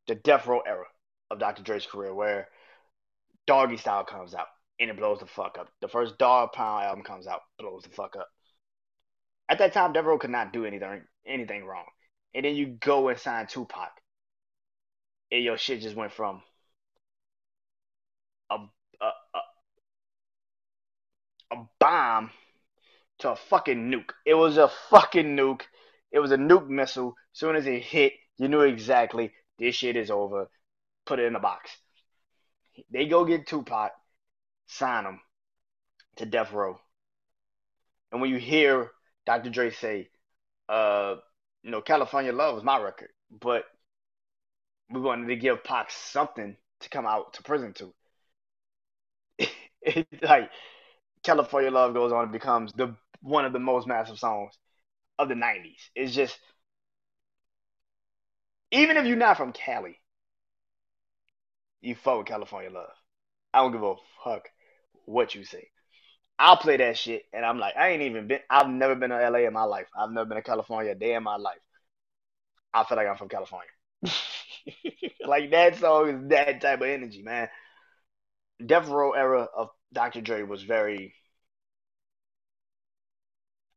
the 0.07 0.15
Death 0.15 0.47
Row 0.47 0.61
era 0.61 0.85
of 1.31 1.39
Dr. 1.39 1.63
Dre's 1.63 1.87
career, 1.87 2.15
where 2.15 2.49
Doggy 3.47 3.79
Style 3.79 4.05
comes 4.05 4.35
out 4.35 4.49
and 4.79 4.91
it 4.91 4.97
blows 4.99 5.21
the 5.21 5.27
fuck 5.27 5.57
up. 5.59 5.69
The 5.81 5.89
first 5.89 6.19
Dog 6.19 6.53
Pound 6.53 6.85
album 6.85 7.05
comes 7.05 7.27
out, 7.27 7.41
blows 7.59 7.85
the 7.85 7.91
fuck 7.91 8.17
up. 8.17 8.29
At 9.49 9.59
that 9.59 9.73
time, 9.73 9.93
Death 9.93 10.05
Row 10.05 10.19
could 10.19 10.31
not 10.31 10.53
do 10.53 10.67
anything 10.67 11.05
anything 11.27 11.65
wrong 11.65 11.87
and 12.35 12.45
then 12.45 12.57
you 12.57 12.67
go 12.67 13.09
and 13.09 13.19
sign 13.19 13.47
Tupac, 13.47 13.91
and 15.31 15.45
your 15.45 15.59
shit 15.59 15.81
just 15.81 15.97
went 15.97 16.13
from 16.13 16.43
a 18.51 18.57
a, 19.01 19.07
a, 19.35 19.41
a 21.57 21.57
bomb 21.79 22.31
to 23.19 23.31
a 23.31 23.37
fucking 23.37 23.91
nuke. 23.91 24.11
It 24.27 24.35
was 24.35 24.57
a 24.57 24.69
fucking 24.91 25.37
nuke. 25.37 25.63
It 26.11 26.19
was 26.19 26.33
a 26.33 26.37
nuke 26.37 26.69
missile. 26.69 27.15
Soon 27.33 27.57
as 27.57 27.67
it 27.67 27.83
hit, 27.83 28.13
you 28.39 28.49
knew 28.49 28.61
exactly 28.63 29.33
this 29.59 29.75
shit 29.77 29.97
is 29.97 30.11
over. 30.11 30.49
Put 31.07 31.19
it 31.19 31.27
in 31.27 31.37
a 31.37 31.41
box. 31.41 31.71
They 32.91 33.07
go 33.07 33.25
get 33.25 33.47
Tupac, 33.47 33.93
sign 34.67 35.05
him 35.05 35.21
to 36.17 36.27
death 36.27 36.53
row. 36.53 36.79
And 38.11 38.21
when 38.21 38.31
you 38.31 38.39
hear 38.39 38.91
Dr. 39.27 39.51
Dre 39.51 39.71
say, 39.71 40.09
uh, 40.69 41.17
you 41.65 41.71
know, 41.71 41.81
California 41.81 42.33
Love 42.33 42.55
was 42.55 42.63
my 42.63 42.79
record, 42.79 43.09
but 43.31 43.65
we 44.91 45.01
wanted 45.01 45.29
to 45.29 45.37
give 45.37 45.65
Pac 45.65 45.91
something 45.91 46.57
to 46.81 46.89
come 46.91 47.07
out 47.07 47.33
to 47.35 47.43
prison 47.43 47.75
to. 47.75 47.95
like 50.23 50.51
California 51.23 51.71
Love 51.71 51.95
goes 51.95 52.13
on 52.13 52.25
and 52.25 52.33
becomes 52.33 52.73
the 52.75 52.95
one 53.23 53.47
of 53.47 53.55
the 53.55 53.59
most 53.59 53.87
massive 53.87 54.19
songs 54.19 54.53
of 55.19 55.29
the 55.29 55.35
'90s. 55.35 55.81
It's 55.97 56.15
just 56.15 56.39
even 58.71 58.99
if 58.99 59.07
you're 59.07 59.17
not 59.17 59.39
from 59.39 59.53
Cali, 59.53 59.97
you 61.81 61.95
fuck 61.95 62.19
with 62.19 62.27
California 62.27 62.71
Love. 62.71 62.93
I 63.55 63.61
don't 63.61 63.73
give 63.73 63.83
a 63.83 63.95
fuck 64.23 64.51
what 65.07 65.35
you 65.35 65.45
say. 65.45 65.69
I'll 66.39 66.57
play 66.57 66.77
that 66.79 66.99
shit, 66.99 67.25
and 67.33 67.45
I'm 67.45 67.59
like, 67.59 67.77
I 67.77 67.91
ain't 67.91 68.03
even 68.03 68.27
been. 68.27 68.41
I've 68.51 68.69
never 68.69 68.95
been 68.97 69.11
to 69.11 69.31
LA 69.31 69.41
in 69.41 69.53
my 69.53 69.65
life. 69.65 69.87
I've 69.97 70.11
never 70.11 70.27
been 70.27 70.37
to 70.37 70.43
California 70.43 70.93
a 70.93 70.95
day 70.95 71.15
in 71.15 71.23
my 71.23 71.37
life. 71.37 71.59
I 72.73 72.85
feel 72.85 72.97
like 72.97 73.07
I'm 73.07 73.17
from 73.17 73.29
California. 73.29 73.71
like 75.27 75.51
that 75.53 75.77
song 75.77 76.09
is 76.09 76.29
that 76.31 76.61
type 76.61 76.81
of 76.81 76.89
energy, 76.89 77.23
man. 77.23 77.49
Death 78.65 78.89
Row 78.89 79.13
era 79.13 79.43
of 79.57 79.71
Dr. 79.93 80.21
Dre 80.21 80.43
was 80.43 80.63
very. 80.65 81.15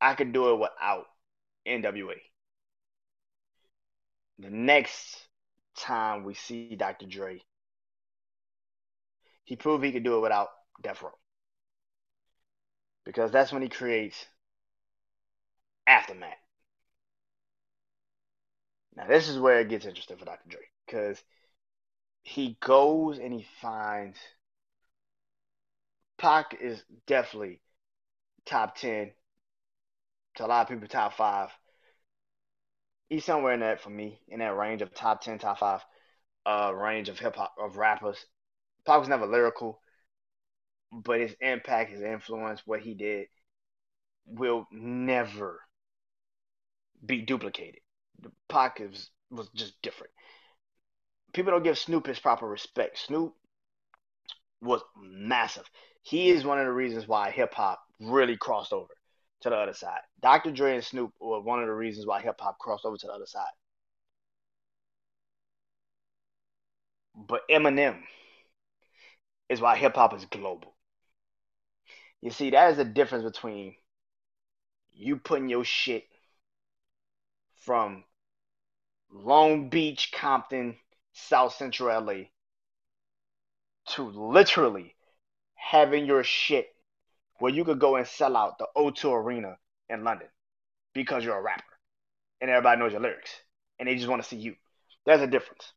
I 0.01 0.15
could 0.15 0.33
do 0.33 0.51
it 0.53 0.59
without 0.59 1.05
NWA. 1.65 2.15
The 4.39 4.49
next 4.49 5.27
time 5.75 6.23
we 6.23 6.33
see 6.33 6.75
Dr. 6.75 7.05
Dre, 7.05 7.41
he 9.45 9.55
proved 9.55 9.83
he 9.83 9.91
could 9.91 10.03
do 10.03 10.17
it 10.17 10.21
without 10.21 10.49
Death 10.81 11.01
Row. 11.01 11.17
Because 13.07 13.31
that's 13.31 13.53
when 13.53 13.61
he 13.61 13.69
creates 13.69 14.25
Aftermath. 15.87 16.33
Now, 18.97 19.07
this 19.07 19.29
is 19.29 19.39
where 19.39 19.61
it 19.61 19.69
gets 19.69 19.85
interesting 19.85 20.17
for 20.17 20.25
Dr. 20.25 20.49
Dre. 20.49 20.59
Because 20.85 21.17
he 22.23 22.57
goes 22.59 23.17
and 23.17 23.31
he 23.31 23.47
finds 23.61 24.17
Pac 26.17 26.57
is 26.59 26.83
definitely 27.05 27.61
top 28.45 28.75
10 28.75 29.11
to 30.35 30.45
a 30.45 30.47
lot 30.47 30.63
of 30.63 30.67
people, 30.67 30.89
top 30.89 31.13
five. 31.13 31.49
He's 33.07 33.23
somewhere 33.23 33.53
in 33.53 33.61
that 33.61 33.79
for 33.79 33.89
me, 33.89 34.19
in 34.27 34.39
that 34.39 34.57
range 34.57 34.81
of 34.81 34.93
top 34.93 35.21
10, 35.21 35.39
top 35.39 35.59
five 35.59 35.81
uh, 36.45 36.73
range 36.75 37.07
of 37.07 37.17
hip 37.17 37.37
hop, 37.37 37.55
of 37.57 37.77
rappers. 37.77 38.25
Pac 38.85 38.99
was 38.99 39.07
never 39.07 39.25
lyrical, 39.25 39.79
but 40.91 41.19
his 41.19 41.35
impact, 41.41 41.91
his 41.91 42.01
influence, 42.01 42.61
what 42.65 42.81
he 42.81 42.93
did 42.93 43.27
will 44.25 44.67
never 44.71 45.61
be 47.05 47.21
duplicated. 47.21 47.81
The 48.21 48.31
Pac 48.49 48.81
is, 48.81 49.09
was 49.29 49.49
just 49.55 49.81
different. 49.81 50.11
People 51.33 51.51
don't 51.51 51.63
give 51.63 51.77
Snoop 51.77 52.07
his 52.07 52.19
proper 52.19 52.47
respect. 52.47 52.97
Snoop 52.97 53.33
was 54.61 54.81
massive. 55.01 55.69
He 56.01 56.29
is 56.29 56.43
one 56.43 56.59
of 56.59 56.65
the 56.65 56.71
reasons 56.71 57.07
why 57.07 57.31
hip 57.31 57.53
hop 57.53 57.79
really 57.99 58.37
crossed 58.37 58.73
over 58.73 58.93
to 59.41 59.49
the 59.49 59.55
other 59.55 59.73
side. 59.73 59.99
Dr. 60.21 60.51
Dre 60.51 60.75
and 60.75 60.83
Snoop 60.83 61.11
were 61.19 61.41
one 61.41 61.59
of 61.59 61.67
the 61.67 61.73
reasons 61.73 62.07
why 62.07 62.21
hip 62.21 62.39
hop 62.39 62.57
crossed 62.57 62.85
over 62.85 62.97
to 62.97 63.07
the 63.07 63.13
other 63.13 63.25
side. 63.25 63.45
But 67.15 67.41
Eminem 67.49 68.01
is 69.49 69.61
why 69.61 69.75
hip 69.75 69.95
hop 69.95 70.15
is 70.15 70.25
global. 70.25 70.76
You 72.21 72.31
see, 72.31 72.49
that 72.51 72.71
is 72.71 72.77
the 72.77 72.85
difference 72.85 73.23
between 73.23 73.75
you 74.93 75.17
putting 75.17 75.49
your 75.49 75.63
shit 75.63 76.05
from 77.59 78.03
Long 79.11 79.69
Beach, 79.69 80.11
Compton, 80.11 80.77
South 81.13 81.53
Central 81.53 82.03
LA 82.03 82.25
to 83.89 84.03
literally 84.03 84.95
having 85.55 86.05
your 86.05 86.23
shit 86.23 86.67
where 87.39 87.53
you 87.53 87.63
could 87.63 87.79
go 87.79 87.95
and 87.95 88.07
sell 88.07 88.35
out 88.35 88.57
the 88.57 88.67
O2 88.75 89.13
Arena 89.13 89.57
in 89.89 90.03
London 90.03 90.27
because 90.93 91.23
you're 91.23 91.37
a 91.37 91.41
rapper 91.41 91.63
and 92.41 92.49
everybody 92.49 92.79
knows 92.79 92.91
your 92.91 93.01
lyrics 93.01 93.31
and 93.79 93.87
they 93.87 93.95
just 93.95 94.07
want 94.07 94.21
to 94.21 94.27
see 94.27 94.37
you. 94.37 94.55
There's 95.05 95.21
a 95.21 95.27
difference. 95.27 95.71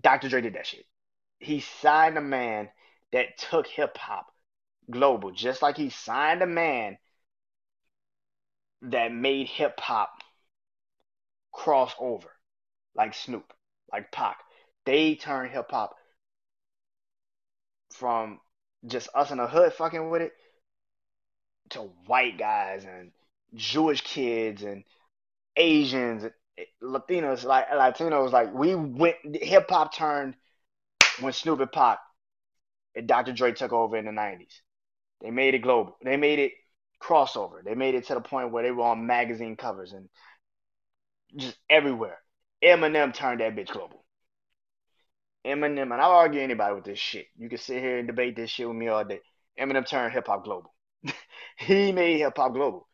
Dr. 0.00 0.28
Dre 0.28 0.40
did 0.40 0.54
that 0.54 0.66
shit. 0.66 0.86
He 1.38 1.60
signed 1.60 2.16
a 2.16 2.22
man 2.22 2.68
that 3.12 3.38
took 3.38 3.66
hip 3.66 3.96
hop 3.96 4.26
global, 4.90 5.30
just 5.30 5.62
like 5.62 5.76
he 5.76 5.90
signed 5.90 6.42
a 6.42 6.46
man 6.46 6.98
that 8.82 9.12
made 9.12 9.48
hip 9.48 9.78
hop 9.80 10.10
cross 11.52 11.94
over, 11.98 12.28
like 12.94 13.14
Snoop, 13.14 13.52
like 13.92 14.12
Pac. 14.12 14.38
They 14.86 15.16
turned 15.16 15.50
hip 15.50 15.70
hop 15.70 15.96
from 17.92 18.40
just 18.86 19.08
us 19.14 19.30
in 19.30 19.38
the 19.38 19.46
hood 19.46 19.72
fucking 19.72 20.08
with 20.10 20.22
it 20.22 20.32
to 21.70 21.80
white 22.06 22.38
guys 22.38 22.84
and 22.84 23.10
Jewish 23.54 24.02
kids 24.02 24.62
and 24.62 24.84
Asians, 25.56 26.24
Latinos, 26.82 27.44
like 27.44 27.68
Latinos. 27.68 28.30
Like 28.32 28.52
we 28.54 28.74
went, 28.74 29.16
hip 29.34 29.68
hop 29.68 29.94
turned 29.94 30.34
when 31.20 31.32
Snoop 31.32 31.60
and 31.60 31.72
Pac 31.72 31.98
and 32.94 33.06
Dr. 33.06 33.32
Dre 33.32 33.52
took 33.52 33.72
over 33.72 33.96
in 33.96 34.04
the 34.04 34.12
'90s. 34.12 34.60
They 35.20 35.30
made 35.30 35.54
it 35.54 35.60
global. 35.60 35.96
They 36.02 36.16
made 36.16 36.38
it 36.38 36.52
crossover. 37.02 37.62
They 37.64 37.74
made 37.74 37.94
it 37.94 38.06
to 38.06 38.14
the 38.14 38.20
point 38.20 38.52
where 38.52 38.62
they 38.62 38.70
were 38.70 38.84
on 38.84 39.06
magazine 39.06 39.56
covers 39.56 39.92
and 39.92 40.08
just 41.36 41.56
everywhere. 41.68 42.18
Eminem 42.62 43.14
turned 43.14 43.40
that 43.40 43.54
bitch 43.54 43.70
global. 43.70 44.04
Eminem, 45.46 45.92
and 45.92 45.94
I'll 45.94 46.10
argue 46.10 46.40
anybody 46.40 46.74
with 46.74 46.84
this 46.84 46.98
shit. 46.98 47.26
You 47.36 47.48
can 47.48 47.58
sit 47.58 47.80
here 47.80 47.98
and 47.98 48.06
debate 48.06 48.36
this 48.36 48.50
shit 48.50 48.68
with 48.68 48.76
me 48.76 48.88
all 48.88 49.04
day. 49.04 49.20
Eminem 49.58 49.86
turned 49.86 50.12
hip 50.12 50.26
hop 50.26 50.44
global. 50.44 50.74
he 51.56 51.92
made 51.92 52.18
hip 52.18 52.36
hop 52.36 52.52
global. 52.52 52.86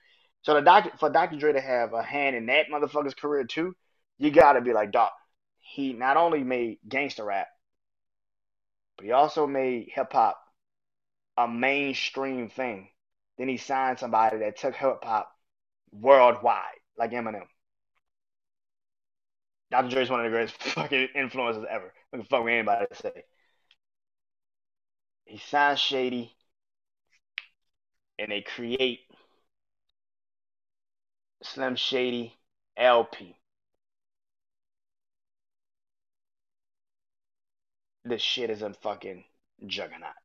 So 0.42 0.54
the 0.54 0.60
doctor 0.60 0.90
for 0.98 1.10
Dr. 1.10 1.36
Dre 1.36 1.54
to 1.54 1.60
have 1.60 1.94
a 1.94 2.02
hand 2.02 2.36
in 2.36 2.46
that 2.46 2.66
motherfucker's 2.70 3.14
career 3.14 3.44
too, 3.44 3.74
you 4.18 4.30
gotta 4.30 4.60
be 4.60 4.72
like, 4.72 4.92
Doc. 4.92 5.12
He 5.58 5.94
not 5.94 6.18
only 6.18 6.44
made 6.44 6.78
gangster 6.86 7.24
rap, 7.24 7.48
but 8.96 9.06
he 9.06 9.12
also 9.12 9.46
made 9.46 9.88
hip 9.94 10.12
hop 10.12 10.38
a 11.36 11.48
mainstream 11.48 12.48
thing. 12.48 12.88
Then 13.38 13.48
he 13.48 13.56
signed 13.56 13.98
somebody 13.98 14.38
that 14.38 14.56
took 14.56 14.74
hip 14.74 15.02
hop 15.02 15.30
worldwide, 15.92 16.78
like 16.96 17.12
Eminem. 17.12 17.46
Dr. 19.70 19.88
Dre 19.88 20.02
is 20.02 20.10
one 20.10 20.20
of 20.20 20.24
the 20.24 20.30
greatest 20.30 20.62
fucking 20.62 21.08
influences 21.14 21.64
ever. 21.68 21.92
I 22.12 22.16
can 22.16 22.26
fuck 22.26 22.44
with 22.44 22.52
anybody 22.52 22.86
to 22.86 22.94
say. 22.94 23.24
He 25.24 25.38
signs 25.38 25.80
Shady, 25.80 26.32
and 28.18 28.30
they 28.30 28.42
create 28.42 29.00
Slim 31.42 31.76
Shady 31.76 32.34
LP. 32.76 33.36
This 38.04 38.22
shit 38.22 38.50
is 38.50 38.62
a 38.62 38.72
fucking 38.74 39.24
juggernaut. 39.66 40.23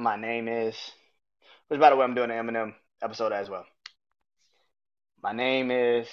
My 0.00 0.16
name 0.16 0.48
is, 0.48 0.74
which 1.68 1.78
by 1.78 1.90
the 1.90 1.96
way, 1.96 2.04
I'm 2.04 2.14
doing 2.14 2.30
an 2.30 2.46
Eminem 2.46 2.72
episode 3.02 3.32
as 3.32 3.50
well. 3.50 3.66
My 5.22 5.32
name 5.32 5.70
is 5.70 6.08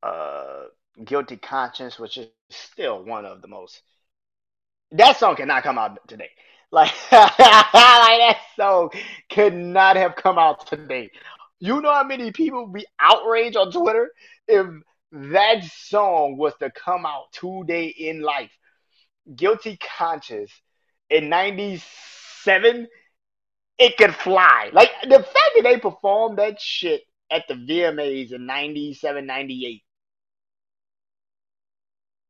uh, 0.00 0.66
Guilty 1.04 1.36
Conscience, 1.36 1.98
which 1.98 2.16
is 2.16 2.28
still 2.48 3.02
one 3.02 3.24
of 3.24 3.42
the 3.42 3.48
most. 3.48 3.82
That 4.92 5.16
song 5.16 5.34
cannot 5.34 5.64
come 5.64 5.78
out 5.78 5.98
today. 6.06 6.30
Like, 6.70 6.92
like 7.10 7.34
that 7.34 8.38
song 8.54 8.90
could 9.28 9.56
not 9.56 9.96
have 9.96 10.14
come 10.14 10.38
out 10.38 10.68
today. 10.68 11.10
You 11.58 11.80
know 11.80 11.92
how 11.92 12.04
many 12.04 12.30
people 12.30 12.66
would 12.66 12.72
be 12.72 12.86
outraged 13.00 13.56
on 13.56 13.72
Twitter 13.72 14.12
if 14.46 14.64
that 15.10 15.64
song 15.64 16.36
was 16.36 16.52
to 16.60 16.70
come 16.70 17.04
out 17.04 17.32
today 17.32 17.86
in 17.86 18.22
life? 18.22 18.52
Guilty 19.34 19.76
Conscience 19.98 20.52
in 21.10 21.28
97, 21.28 22.88
it 23.78 23.96
could 23.96 24.14
fly. 24.14 24.70
Like 24.72 24.90
the 25.02 25.18
fact 25.18 25.50
that 25.56 25.62
they 25.64 25.78
performed 25.78 26.38
that 26.38 26.60
shit 26.60 27.02
at 27.30 27.46
the 27.48 27.54
VMAs 27.54 28.32
in 28.32 28.46
97, 28.46 29.26
98. 29.26 29.82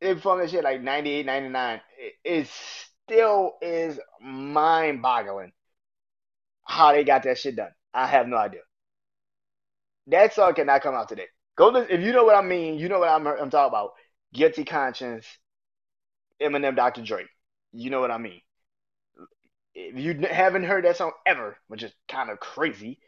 They 0.01 0.15
performed 0.15 0.43
that 0.43 0.51
shit 0.51 0.65
like 0.65 0.83
98, 0.83 1.27
99. 1.27 1.81
It, 1.99 2.15
it 2.25 2.49
still 3.07 3.55
is 3.61 3.99
mind 4.21 5.03
boggling 5.03 5.53
how 6.65 6.93
they 6.93 7.05
got 7.05 7.23
that 7.25 7.39
shit 7.39 7.57
done. 7.57 7.73
I 7.93 8.07
have 8.07 8.29
no 8.29 8.37
idea. 8.37 8.61
That 10.07 10.35
song 10.35 10.55
cannot 10.55 10.83
come 10.83 10.95
out 10.95 11.09
today. 11.09 11.27
Go 11.57 11.69
listen, 11.69 11.91
if 11.91 12.01
you 12.01 12.13
know 12.13 12.25
what 12.25 12.37
I 12.37 12.43
mean, 12.43 12.79
you 12.79 12.89
know 12.89 13.01
what 13.01 13.09
I'm, 13.09 13.27
I'm 13.27 13.51
talking 13.51 13.69
about. 13.69 13.93
Guilty 14.33 14.65
Conscience, 14.65 15.27
Eminem, 16.41 16.77
Dr. 16.77 17.03
Dre. 17.03 17.27
You 17.73 17.91
know 17.91 18.01
what 18.01 18.11
I 18.11 18.19
mean. 18.19 18.41
If 19.83 19.99
you 19.99 20.27
haven't 20.29 20.65
heard 20.65 20.85
that 20.85 20.97
song 20.97 21.13
ever, 21.27 21.57
which 21.69 21.83
is 21.83 21.93
kind 22.09 22.31
of 22.31 22.39
crazy, 22.39 22.99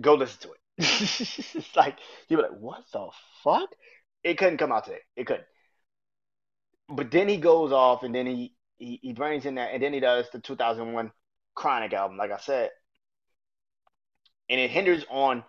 go 0.00 0.14
listen 0.14 0.40
to 0.40 0.52
it. 0.52 0.60
it's 0.78 1.76
like 1.76 1.98
you're 2.28 2.42
like, 2.42 2.58
what 2.58 2.84
the 2.92 3.08
fuck? 3.44 3.70
It 4.24 4.38
couldn't 4.38 4.58
come 4.58 4.72
out 4.72 4.84
today. 4.84 5.00
It 5.16 5.26
couldn't. 5.26 5.46
But 6.88 7.10
then 7.10 7.28
he 7.28 7.36
goes 7.36 7.72
off 7.72 8.02
and 8.02 8.14
then 8.14 8.26
he 8.26 8.54
he, 8.78 8.98
he 9.02 9.12
brings 9.12 9.46
in 9.46 9.54
that, 9.54 9.72
and 9.72 9.82
then 9.82 9.92
he 9.92 10.00
does 10.00 10.26
the 10.30 10.40
2001 10.40 11.10
Chronic 11.54 11.94
album, 11.94 12.18
like 12.18 12.30
I 12.30 12.38
said, 12.38 12.70
and 14.50 14.60
it 14.60 14.70
hinders 14.70 15.04
on 15.08 15.44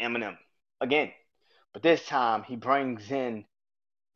Eminem 0.00 0.36
again. 0.80 1.10
But 1.72 1.82
this 1.82 2.04
time 2.06 2.44
he 2.44 2.56
brings 2.56 3.10
in 3.10 3.44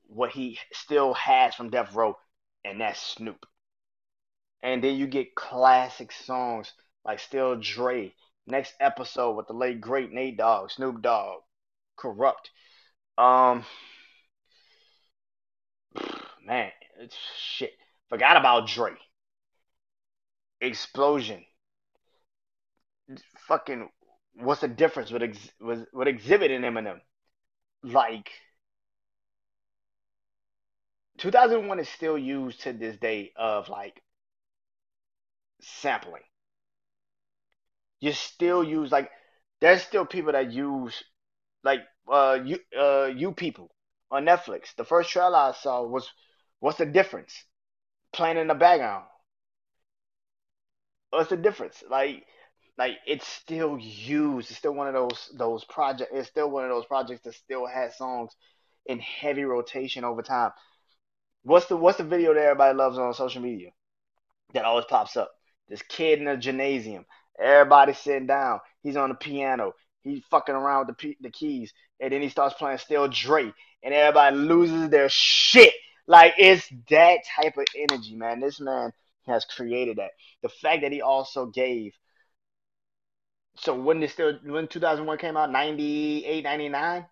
what 0.06 0.30
he 0.30 0.58
still 0.72 1.14
has 1.14 1.54
from 1.54 1.70
Death 1.70 1.94
Row, 1.94 2.16
and 2.64 2.80
that's 2.80 3.00
Snoop. 3.00 3.46
And 4.64 4.82
then 4.82 4.96
you 4.96 5.06
get 5.06 5.34
classic 5.34 6.10
songs 6.10 6.72
like 7.04 7.20
Still 7.20 7.54
Dre, 7.56 8.14
next 8.46 8.72
episode 8.80 9.36
with 9.36 9.46
the 9.46 9.52
late 9.52 9.78
great 9.78 10.10
Nate 10.10 10.38
Dogg, 10.38 10.70
Snoop 10.70 11.02
Dogg, 11.02 11.42
Kurupt. 11.98 12.48
Um, 13.18 13.66
man, 16.46 16.70
it's 16.98 17.14
shit. 17.38 17.72
Forgot 18.08 18.38
about 18.38 18.66
Dre. 18.66 18.92
Explosion. 20.62 21.44
Fucking, 23.46 23.90
what's 24.36 24.62
the 24.62 24.68
difference 24.68 25.10
with 25.10 25.24
ex- 25.24 25.52
with, 25.60 25.86
with 25.92 26.08
Xzibit 26.08 26.50
and 26.50 26.64
Eminem? 26.64 27.00
Like, 27.82 28.30
2001 31.18 31.80
is 31.80 31.88
still 31.90 32.16
used 32.16 32.62
to 32.62 32.72
this 32.72 32.96
day 32.96 33.30
of 33.36 33.68
like 33.68 34.00
sampling. 35.64 36.22
You 38.00 38.12
still 38.12 38.62
use 38.62 38.92
like 38.92 39.10
there's 39.60 39.82
still 39.82 40.04
people 40.06 40.32
that 40.32 40.52
use 40.52 41.02
like 41.62 41.80
uh 42.10 42.38
you 42.44 42.58
uh 42.78 43.06
you 43.06 43.32
people 43.32 43.70
on 44.10 44.24
Netflix. 44.24 44.74
The 44.76 44.84
first 44.84 45.10
trailer 45.10 45.36
I 45.36 45.52
saw 45.52 45.82
was 45.82 46.10
what's 46.60 46.78
the 46.78 46.86
difference? 46.86 47.44
Playing 48.12 48.38
in 48.38 48.48
the 48.48 48.54
background. 48.54 49.06
What's 51.10 51.30
the 51.30 51.36
difference? 51.36 51.82
Like 51.88 52.26
like 52.76 52.94
it's 53.06 53.26
still 53.26 53.78
used. 53.78 54.50
It's 54.50 54.58
still 54.58 54.74
one 54.74 54.88
of 54.88 54.94
those 54.94 55.30
those 55.36 55.64
projects. 55.64 56.10
It's 56.12 56.28
still 56.28 56.50
one 56.50 56.64
of 56.64 56.70
those 56.70 56.86
projects 56.86 57.22
that 57.22 57.34
still 57.34 57.66
has 57.66 57.96
songs 57.96 58.32
in 58.86 58.98
heavy 58.98 59.44
rotation 59.44 60.04
over 60.04 60.22
time. 60.22 60.50
What's 61.42 61.66
the 61.66 61.76
what's 61.76 61.98
the 61.98 62.04
video 62.04 62.34
that 62.34 62.42
everybody 62.42 62.76
loves 62.76 62.98
on 62.98 63.14
social 63.14 63.42
media 63.42 63.70
that 64.54 64.64
always 64.64 64.86
pops 64.86 65.16
up? 65.16 65.30
This 65.68 65.82
kid 65.82 66.20
in 66.20 66.28
a 66.28 66.36
gymnasium. 66.36 67.06
Everybody 67.38 67.94
sitting 67.94 68.26
down. 68.26 68.60
He's 68.82 68.96
on 68.96 69.08
the 69.08 69.14
piano. 69.14 69.72
He's 70.02 70.22
fucking 70.30 70.54
around 70.54 70.86
with 70.86 70.98
the 70.98 71.16
the 71.22 71.30
keys, 71.30 71.72
and 71.98 72.12
then 72.12 72.20
he 72.20 72.28
starts 72.28 72.54
playing 72.54 72.78
Still 72.78 73.08
Dre, 73.08 73.52
and 73.82 73.94
everybody 73.94 74.36
loses 74.36 74.90
their 74.90 75.08
shit. 75.08 75.72
Like 76.06 76.34
it's 76.36 76.68
that 76.90 77.20
type 77.40 77.56
of 77.56 77.64
energy, 77.74 78.14
man. 78.14 78.40
This 78.40 78.60
man 78.60 78.92
has 79.26 79.44
created 79.46 79.96
that. 79.96 80.10
The 80.42 80.50
fact 80.50 80.82
that 80.82 80.92
he 80.92 81.00
also 81.00 81.46
gave. 81.46 81.92
So 83.56 83.74
when 83.74 84.00
this 84.00 84.12
still 84.12 84.38
when 84.44 84.68
2001 84.68 85.18
came 85.18 85.36
out, 85.36 85.50
98, 85.50 86.44
99, 86.44 87.06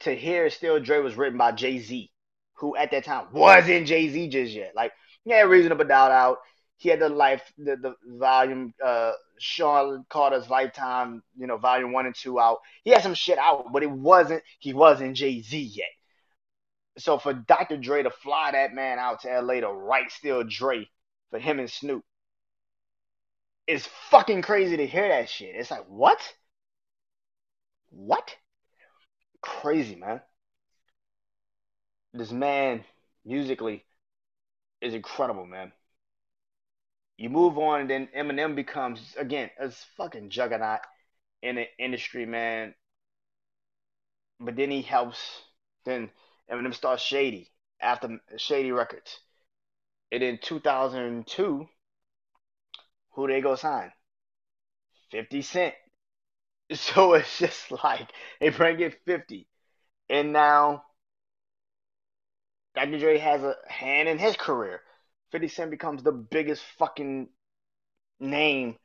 to 0.00 0.14
hear 0.14 0.48
Still 0.48 0.80
Dre 0.80 1.00
was 1.00 1.16
written 1.16 1.36
by 1.36 1.52
Jay 1.52 1.78
Z, 1.80 2.10
who 2.54 2.76
at 2.76 2.90
that 2.92 3.04
time 3.04 3.26
wasn't 3.32 3.86
Jay 3.86 4.08
Z 4.08 4.28
just 4.28 4.52
yet. 4.52 4.72
Like 4.74 4.92
yeah, 5.24 5.42
reasonable 5.42 5.84
doubt 5.84 6.12
out. 6.12 6.38
He 6.78 6.88
had 6.88 7.00
the 7.00 7.08
life, 7.08 7.52
the, 7.58 7.76
the 7.76 7.94
volume, 8.06 8.72
uh, 8.84 9.12
Sean 9.38 10.06
Carter's 10.08 10.48
Lifetime, 10.48 11.22
you 11.36 11.46
know, 11.46 11.56
volume 11.56 11.92
one 11.92 12.06
and 12.06 12.14
two 12.14 12.40
out. 12.40 12.58
He 12.84 12.90
had 12.90 13.02
some 13.02 13.14
shit 13.14 13.38
out, 13.38 13.72
but 13.72 13.82
it 13.82 13.90
wasn't, 13.90 14.42
he 14.60 14.72
wasn't 14.72 15.16
Jay 15.16 15.42
Z 15.42 15.58
yet. 15.58 15.88
So 16.98 17.18
for 17.18 17.32
Dr. 17.32 17.76
Dre 17.76 18.02
to 18.04 18.10
fly 18.10 18.52
that 18.52 18.74
man 18.74 18.98
out 18.98 19.22
to 19.22 19.40
LA 19.40 19.60
to 19.60 19.68
write 19.68 20.12
Still 20.12 20.44
Dre 20.44 20.88
for 21.30 21.38
him 21.38 21.58
and 21.58 21.70
Snoop, 21.70 22.04
it's 23.66 23.88
fucking 24.10 24.42
crazy 24.42 24.76
to 24.76 24.86
hear 24.86 25.08
that 25.08 25.28
shit. 25.28 25.54
It's 25.54 25.70
like, 25.70 25.84
what? 25.88 26.20
What? 27.90 28.36
Crazy, 29.42 29.96
man. 29.96 30.20
This 32.14 32.32
man, 32.32 32.84
musically, 33.24 33.84
is 34.80 34.94
incredible, 34.94 35.44
man. 35.44 35.72
You 37.18 37.30
move 37.30 37.58
on, 37.58 37.80
and 37.80 37.90
then 37.90 38.08
Eminem 38.16 38.54
becomes 38.54 39.00
again 39.18 39.50
a 39.58 39.72
fucking 39.96 40.30
juggernaut 40.30 40.80
in 41.42 41.56
the 41.56 41.66
industry, 41.76 42.24
man. 42.24 42.74
But 44.38 44.54
then 44.54 44.70
he 44.70 44.82
helps. 44.82 45.42
Then 45.84 46.10
Eminem 46.50 46.72
starts 46.72 47.02
Shady 47.02 47.50
after 47.80 48.20
Shady 48.36 48.70
Records, 48.70 49.18
and 50.12 50.22
in 50.22 50.38
2002, 50.38 51.68
who 53.10 53.26
they 53.26 53.40
go 53.40 53.56
sign? 53.56 53.92
50 55.10 55.42
Cent. 55.42 55.74
So 56.74 57.14
it's 57.14 57.38
just 57.38 57.72
like 57.72 58.12
they 58.40 58.50
bring 58.50 58.78
in 58.80 58.92
50, 59.06 59.48
and 60.10 60.34
now 60.34 60.84
Dr. 62.74 62.98
Dre 62.98 63.16
has 63.16 63.42
a 63.42 63.56
hand 63.66 64.06
in 64.06 64.18
his 64.18 64.36
career. 64.36 64.82
50 65.32 65.48
Cent 65.48 65.70
becomes 65.70 66.02
the 66.02 66.12
biggest 66.12 66.62
fucking 66.78 67.28
name 68.20 68.76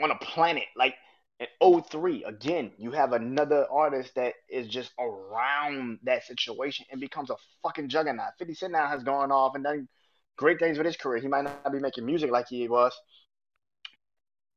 on 0.00 0.10
a 0.10 0.16
planet. 0.16 0.64
Like 0.76 0.94
in 1.40 1.82
03, 1.82 2.24
again, 2.24 2.72
you 2.78 2.92
have 2.92 3.12
another 3.12 3.66
artist 3.70 4.14
that 4.16 4.34
is 4.48 4.68
just 4.68 4.92
around 4.98 5.98
that 6.04 6.24
situation 6.24 6.86
and 6.90 7.00
becomes 7.00 7.30
a 7.30 7.36
fucking 7.62 7.88
juggernaut. 7.88 8.32
50 8.38 8.54
Cent 8.54 8.72
now 8.72 8.86
has 8.86 9.02
gone 9.02 9.32
off 9.32 9.54
and 9.54 9.64
done 9.64 9.88
great 10.36 10.58
things 10.58 10.78
with 10.78 10.86
his 10.86 10.96
career. 10.96 11.20
He 11.20 11.28
might 11.28 11.42
not 11.42 11.72
be 11.72 11.80
making 11.80 12.06
music 12.06 12.30
like 12.30 12.48
he 12.48 12.68
was, 12.68 12.92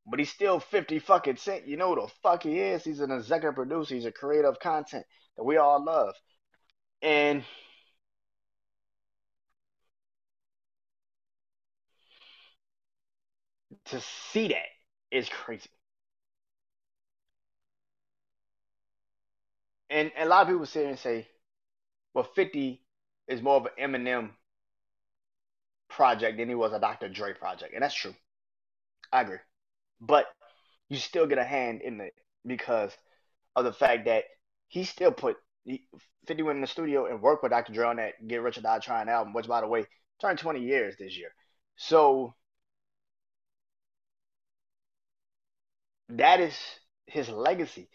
but 0.05 0.19
he's 0.19 0.31
still 0.31 0.59
50 0.59 0.99
fucking 0.99 1.37
Cent. 1.37 1.67
You 1.67 1.77
know 1.77 1.93
who 1.95 2.01
the 2.01 2.11
fuck 2.21 2.43
he 2.43 2.59
is? 2.59 2.83
He's 2.83 2.99
an 2.99 3.11
executive 3.11 3.55
producer, 3.55 3.95
he's 3.95 4.05
a 4.05 4.11
creator 4.11 4.47
of 4.47 4.59
content 4.59 5.05
that 5.37 5.43
we 5.43 5.57
all 5.57 5.83
love. 5.83 6.13
And 7.01 7.43
to 13.85 14.01
see 14.31 14.49
that 14.49 14.65
is 15.11 15.29
crazy. 15.29 15.69
And, 19.89 20.11
and 20.17 20.27
a 20.27 20.29
lot 20.29 20.43
of 20.43 20.47
people 20.47 20.65
sit 20.65 20.81
here 20.81 20.89
and 20.89 20.99
say, 20.99 21.27
well, 22.13 22.27
50 22.35 22.81
is 23.27 23.41
more 23.41 23.57
of 23.57 23.67
an 23.77 23.91
Eminem 23.91 24.31
project 25.89 26.37
than 26.37 26.49
he 26.49 26.55
was 26.55 26.73
a 26.73 26.79
Dr. 26.79 27.09
Dre 27.09 27.33
project. 27.33 27.73
And 27.73 27.83
that's 27.83 27.95
true. 27.95 28.15
I 29.11 29.21
agree. 29.21 29.37
But 30.01 30.25
you 30.89 30.97
still 30.97 31.27
get 31.27 31.37
a 31.37 31.43
hand 31.43 31.81
in 31.81 32.01
it 32.01 32.13
because 32.45 32.91
of 33.55 33.65
the 33.65 33.73
fact 33.73 34.05
that 34.05 34.25
he 34.67 34.83
still 34.83 35.11
put 35.11 35.37
50 36.27 36.43
went 36.43 36.57
in 36.57 36.61
the 36.61 36.67
studio 36.67 37.07
and 37.07 37.21
worked 37.21 37.43
with 37.43 37.51
Dr. 37.51 37.73
Dre 37.73 37.87
on 37.87 37.95
that 37.97 38.27
Get 38.27 38.41
Rich 38.41 38.57
or 38.57 38.61
Die 38.61 38.79
Trying 38.79 39.09
album, 39.09 39.33
which, 39.33 39.47
by 39.47 39.61
the 39.61 39.67
way, 39.67 39.85
turned 40.21 40.39
20 40.39 40.61
years 40.61 40.95
this 40.97 41.17
year. 41.17 41.29
So 41.75 42.35
that 46.09 46.39
is 46.39 46.55
his 47.07 47.29
legacy. 47.29 47.89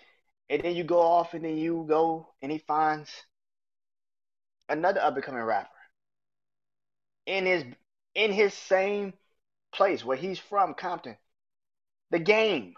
And 0.48 0.62
then 0.62 0.74
you 0.74 0.84
go 0.84 1.00
off 1.00 1.34
and 1.34 1.44
then 1.44 1.56
you 1.56 1.84
go 1.88 2.28
and 2.42 2.50
he 2.50 2.58
finds 2.58 3.10
another 4.68 5.00
up 5.00 5.14
and 5.14 5.24
coming 5.24 5.42
rapper 5.42 5.68
in 7.26 7.46
his 7.46 7.64
in 8.14 8.32
his 8.32 8.52
same 8.52 9.12
place 9.72 10.04
where 10.04 10.16
he's 10.16 10.38
from, 10.38 10.74
Compton. 10.74 11.16
The 12.10 12.18
game. 12.18 12.74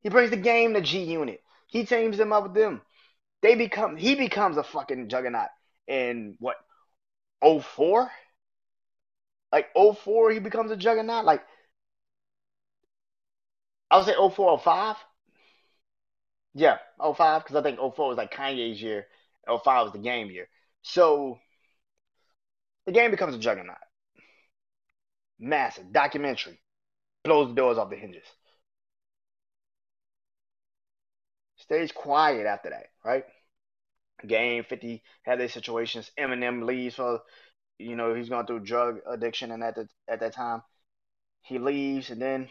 He 0.00 0.08
brings 0.08 0.30
the 0.30 0.36
game 0.36 0.74
to 0.74 0.80
G 0.80 1.04
Unit. 1.04 1.42
He 1.66 1.84
teams 1.84 2.16
them 2.16 2.32
up 2.32 2.44
with 2.44 2.54
them. 2.54 2.80
They 3.42 3.54
become 3.54 3.96
he 3.96 4.14
becomes 4.14 4.56
a 4.56 4.62
fucking 4.62 5.08
juggernaut 5.08 5.48
in 5.86 6.36
what 6.38 6.56
04? 7.42 8.10
Like 9.52 9.66
04 9.74 10.30
he 10.30 10.38
becomes 10.38 10.70
a 10.70 10.76
juggernaut. 10.76 11.24
Like 11.24 11.42
I 13.92 13.98
would 13.98 14.06
say 14.06 14.14
04 14.14 14.58
05. 14.58 14.96
Yeah, 16.54 16.78
05, 16.98 17.44
because 17.44 17.56
I 17.56 17.62
think 17.62 17.78
04 17.78 18.08
was 18.08 18.16
like 18.16 18.32
Kanye's 18.32 18.80
year. 18.80 19.06
05 19.46 19.84
was 19.84 19.92
the 19.92 19.98
game 19.98 20.30
year. 20.30 20.48
So 20.80 21.38
the 22.86 22.92
game 22.92 23.10
becomes 23.10 23.34
a 23.34 23.38
juggernaut. 23.38 23.76
Massive. 25.38 25.92
Documentary. 25.92 26.58
Blows 27.22 27.48
the 27.48 27.54
doors 27.54 27.76
off 27.76 27.90
the 27.90 27.96
hinges. 27.96 28.24
Stays 31.56 31.92
quiet 31.92 32.46
after 32.46 32.70
that, 32.70 32.86
right? 33.04 33.24
Game 34.26 34.64
50 34.64 35.02
had 35.22 35.38
their 35.38 35.48
situations. 35.48 36.10
Eminem 36.18 36.64
leaves 36.64 36.94
for, 36.94 37.20
you 37.78 37.94
know, 37.94 38.14
he's 38.14 38.30
going 38.30 38.46
through 38.46 38.60
drug 38.60 39.00
addiction 39.06 39.50
and 39.50 39.62
at 39.62 39.74
the, 39.74 39.86
at 40.08 40.20
that 40.20 40.32
time. 40.32 40.62
He 41.42 41.58
leaves 41.58 42.10
and 42.10 42.20
then 42.20 42.48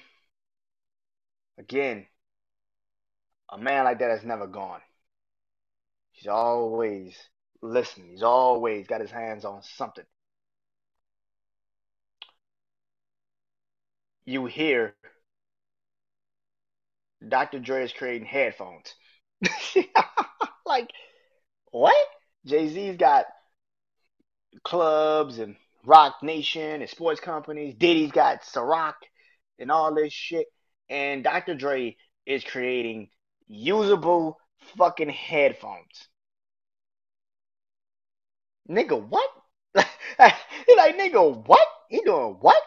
again, 1.62 2.06
a 3.50 3.58
man 3.58 3.86
like 3.86 4.00
that 4.00 4.12
has 4.12 4.24
never 4.24 4.48
gone. 4.48 4.82
He's 6.12 6.28
always 6.28 7.16
listening. 7.62 8.10
He's 8.12 8.24
always 8.24 8.88
got 8.88 9.02
his 9.02 9.12
hands 9.12 9.46
on 9.46 9.62
something. 9.64 10.06
you 14.26 14.46
hear 14.46 14.96
Dr. 17.28 17.60
Dre 17.60 17.84
is 17.84 17.94
creating 17.94 18.28
headphones. 18.28 18.96
like, 20.66 20.90
what? 21.72 22.08
Jay 22.46 22.68
Z's 22.68 22.98
got 22.98 23.26
clubs 24.64 25.38
and 25.38 25.56
Roc 25.86 26.16
Nation 26.24 26.82
and 26.82 26.90
sports 26.90 27.20
companies. 27.20 27.76
Diddy's 27.78 28.12
got 28.12 28.42
Ciroc 28.42 28.94
and 29.60 29.72
all 29.72 29.94
this 29.94 30.14
shit. 30.14 30.48
And 30.92 31.24
Dr. 31.24 31.56
Dre 31.56 31.98
is 32.28 32.44
creating 32.44 33.10
usable 33.48 34.38
fucking 34.78 35.10
headphones. 35.10 36.08
Nigga, 38.70 38.98
what? 39.08 39.30
Like, 40.20 40.98
nigga, 40.98 41.46
what? 41.46 41.68
He 41.90 42.02
doing 42.02 42.38
what? 42.40 42.62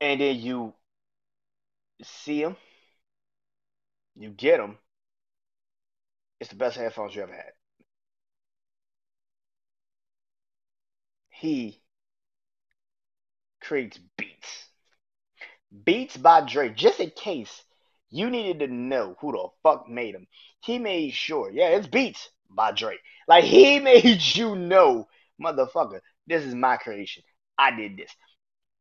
And 0.00 0.20
then 0.20 0.36
you 0.40 0.74
see 2.02 2.40
him, 2.42 2.56
you 4.16 4.30
get 4.30 4.58
him. 4.60 4.78
It's 6.40 6.48
the 6.48 6.56
best 6.56 6.78
headphones 6.78 7.14
you 7.14 7.22
ever 7.22 7.34
had. 7.34 7.52
He 11.28 11.82
creates 13.60 13.98
beats. 14.16 14.70
Beats 15.84 16.16
by 16.16 16.42
Dre, 16.42 16.70
just 16.70 17.00
in 17.00 17.10
case 17.10 17.64
you 18.10 18.30
needed 18.30 18.60
to 18.60 18.72
know 18.72 19.16
who 19.20 19.32
the 19.32 19.48
fuck 19.62 19.88
made 19.88 20.14
them. 20.14 20.26
He 20.60 20.78
made 20.78 21.12
sure, 21.12 21.50
yeah, 21.50 21.68
it's 21.68 21.86
Beats 21.86 22.30
by 22.50 22.72
Dre. 22.72 22.96
Like 23.28 23.44
he 23.44 23.78
made 23.80 24.22
you 24.22 24.56
know, 24.56 25.08
motherfucker, 25.42 26.00
this 26.26 26.44
is 26.44 26.54
my 26.54 26.76
creation. 26.76 27.22
I 27.58 27.70
did 27.70 27.96
this. 27.96 28.10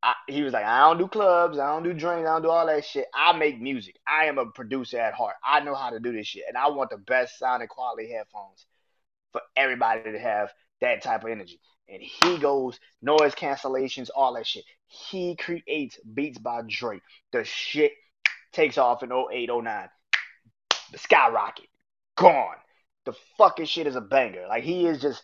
I, 0.04 0.14
he 0.28 0.44
was 0.44 0.54
like, 0.54 0.66
I 0.66 0.82
don't 0.82 1.00
do 1.00 1.08
clubs, 1.08 1.58
I 1.58 1.68
don't 1.68 1.84
do 1.84 1.94
drinks, 1.94 2.30
I 2.30 2.34
don't 2.34 2.44
do 2.44 2.50
all 2.50 2.68
that 2.68 2.86
shit. 2.86 3.08
I 3.14 3.34
make 3.34 3.60
music. 3.60 3.96
I 4.08 4.26
am 4.26 4.38
a 4.38 4.46
producer 4.46 5.00
at 5.00 5.16
heart. 5.16 5.36
I 5.44 5.62
know 5.62 5.74
how 5.74 5.90
to 5.90 6.00
do 6.00 6.12
this 6.12 6.28
shit, 6.28 6.44
and 6.48 6.56
I 6.56 6.70
want 6.70 6.92
the 6.92 6.98
best 6.98 7.40
sounding 7.40 7.68
quality 7.68 8.12
headphones 8.12 8.68
for 9.32 9.42
everybody 9.56 10.12
to 10.12 10.20
have 10.20 10.54
that 10.82 11.02
type 11.02 11.24
of 11.24 11.32
energy. 11.32 11.60
And 11.88 12.02
he 12.02 12.38
goes 12.38 12.80
noise 13.02 13.36
cancellations, 13.36 14.10
all 14.16 14.34
that 14.34 14.48
shit. 14.48 14.66
He 14.88 15.36
creates 15.36 16.00
beats 16.00 16.38
by 16.38 16.62
Dre. 16.68 17.00
The 17.32 17.44
shit 17.44 17.92
takes 18.54 18.78
off 18.78 19.04
in 19.04 19.12
08, 19.12 19.50
09. 19.50 19.90
The 20.92 20.98
skyrocket. 20.98 21.68
Gone. 22.16 22.56
The 23.06 23.14
fucking 23.38 23.66
shit 23.66 23.88
is 23.88 23.96
a 23.96 24.02
banger. 24.02 24.48
Like 24.48 24.64
he 24.64 24.88
is 24.88 25.02
just 25.02 25.22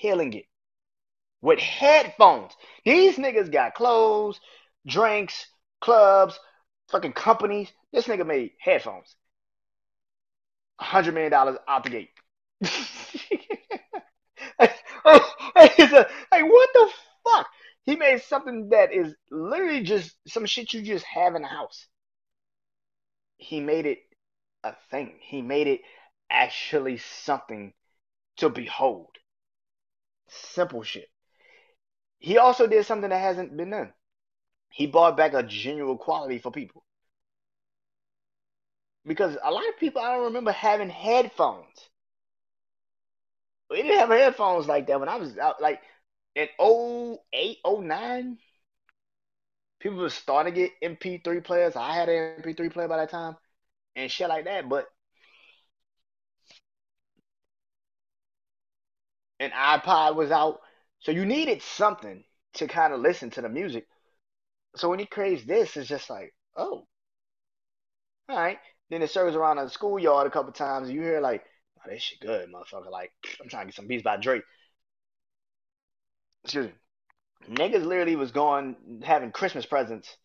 killing 0.00 0.32
it 0.32 0.46
with 1.42 1.58
headphones. 1.58 2.52
These 2.84 3.16
niggas 3.16 3.52
got 3.52 3.74
clothes, 3.74 4.40
drinks, 4.86 5.46
clubs, 5.80 6.38
fucking 6.90 7.12
companies. 7.12 7.70
This 7.92 8.06
nigga 8.06 8.26
made 8.26 8.52
headphones. 8.58 9.16
$100 10.80 11.12
million 11.12 11.32
out 11.34 11.84
the 11.84 11.90
gate. 11.90 12.10
like, 15.78 16.44
what 16.44 16.68
the 16.74 16.90
fuck? 17.24 17.46
He 17.84 17.96
made 17.96 18.22
something 18.22 18.68
that 18.70 18.92
is 18.92 19.14
literally 19.30 19.82
just 19.82 20.16
some 20.26 20.46
shit 20.46 20.72
you 20.72 20.82
just 20.82 21.04
have 21.04 21.34
in 21.34 21.42
the 21.42 21.48
house. 21.48 21.86
He 23.36 23.60
made 23.60 23.86
it 23.86 23.98
a 24.64 24.74
thing. 24.90 25.14
He 25.20 25.42
made 25.42 25.66
it 25.66 25.80
actually 26.30 26.98
something 26.98 27.72
to 28.36 28.48
behold. 28.48 29.08
Simple 30.28 30.82
shit. 30.82 31.08
He 32.18 32.38
also 32.38 32.66
did 32.66 32.86
something 32.86 33.10
that 33.10 33.18
hasn't 33.18 33.56
been 33.56 33.70
done. 33.70 33.92
He 34.70 34.86
brought 34.86 35.16
back 35.16 35.34
a 35.34 35.42
genuine 35.42 35.98
quality 35.98 36.38
for 36.38 36.52
people. 36.52 36.84
Because 39.04 39.36
a 39.42 39.50
lot 39.50 39.68
of 39.68 39.78
people 39.78 40.02
I 40.02 40.14
don't 40.14 40.26
remember 40.26 40.52
having 40.52 40.90
headphones. 40.90 41.88
We 43.70 43.82
didn't 43.82 43.98
have 43.98 44.08
headphones 44.10 44.66
like 44.66 44.86
that 44.88 44.98
when 45.00 45.08
I 45.08 45.16
was 45.16 45.38
out 45.38 45.62
like 45.62 45.80
in 46.34 46.48
08, 46.60 47.58
09. 47.64 48.38
People 49.80 49.98
were 49.98 50.10
starting 50.10 50.52
to 50.52 50.60
get 50.60 50.72
MP3 50.82 51.42
players. 51.42 51.76
I 51.76 51.94
had 51.94 52.08
an 52.08 52.42
MP3 52.42 52.72
player 52.72 52.88
by 52.88 52.98
that 52.98 53.10
time 53.10 53.36
and 53.96 54.10
shit 54.10 54.28
like 54.28 54.44
that, 54.44 54.68
but 54.68 54.86
an 59.38 59.50
iPod 59.50 60.16
was 60.16 60.30
out. 60.30 60.60
So 61.00 61.12
you 61.12 61.24
needed 61.24 61.62
something 61.62 62.24
to 62.54 62.66
kind 62.66 62.92
of 62.92 63.00
listen 63.00 63.30
to 63.30 63.40
the 63.40 63.48
music. 63.48 63.86
So 64.76 64.88
when 64.88 64.98
he 64.98 65.06
creates 65.06 65.44
this, 65.44 65.76
it's 65.76 65.88
just 65.88 66.10
like, 66.10 66.34
oh, 66.56 66.86
all 68.28 68.36
right. 68.36 68.58
Then 68.90 69.02
it 69.02 69.10
serves 69.10 69.36
around 69.36 69.56
the 69.56 69.68
schoolyard 69.68 70.26
a 70.26 70.30
couple 70.30 70.52
times. 70.52 70.90
You 70.90 71.00
hear 71.00 71.20
like, 71.20 71.44
oh, 71.84 71.90
this 71.90 72.02
shit 72.02 72.20
good, 72.20 72.48
motherfucker. 72.52 72.90
Like, 72.90 73.12
I'm 73.40 73.48
trying 73.48 73.62
to 73.62 73.66
get 73.66 73.76
some 73.76 73.86
beats 73.86 74.02
by 74.02 74.16
Drake. 74.16 74.42
Excuse 76.44 76.66
me. 76.66 76.72
Niggas 77.54 77.84
literally 77.84 78.16
was 78.16 78.32
going 78.32 78.76
having 79.02 79.32
Christmas 79.32 79.66
presents 79.66 80.16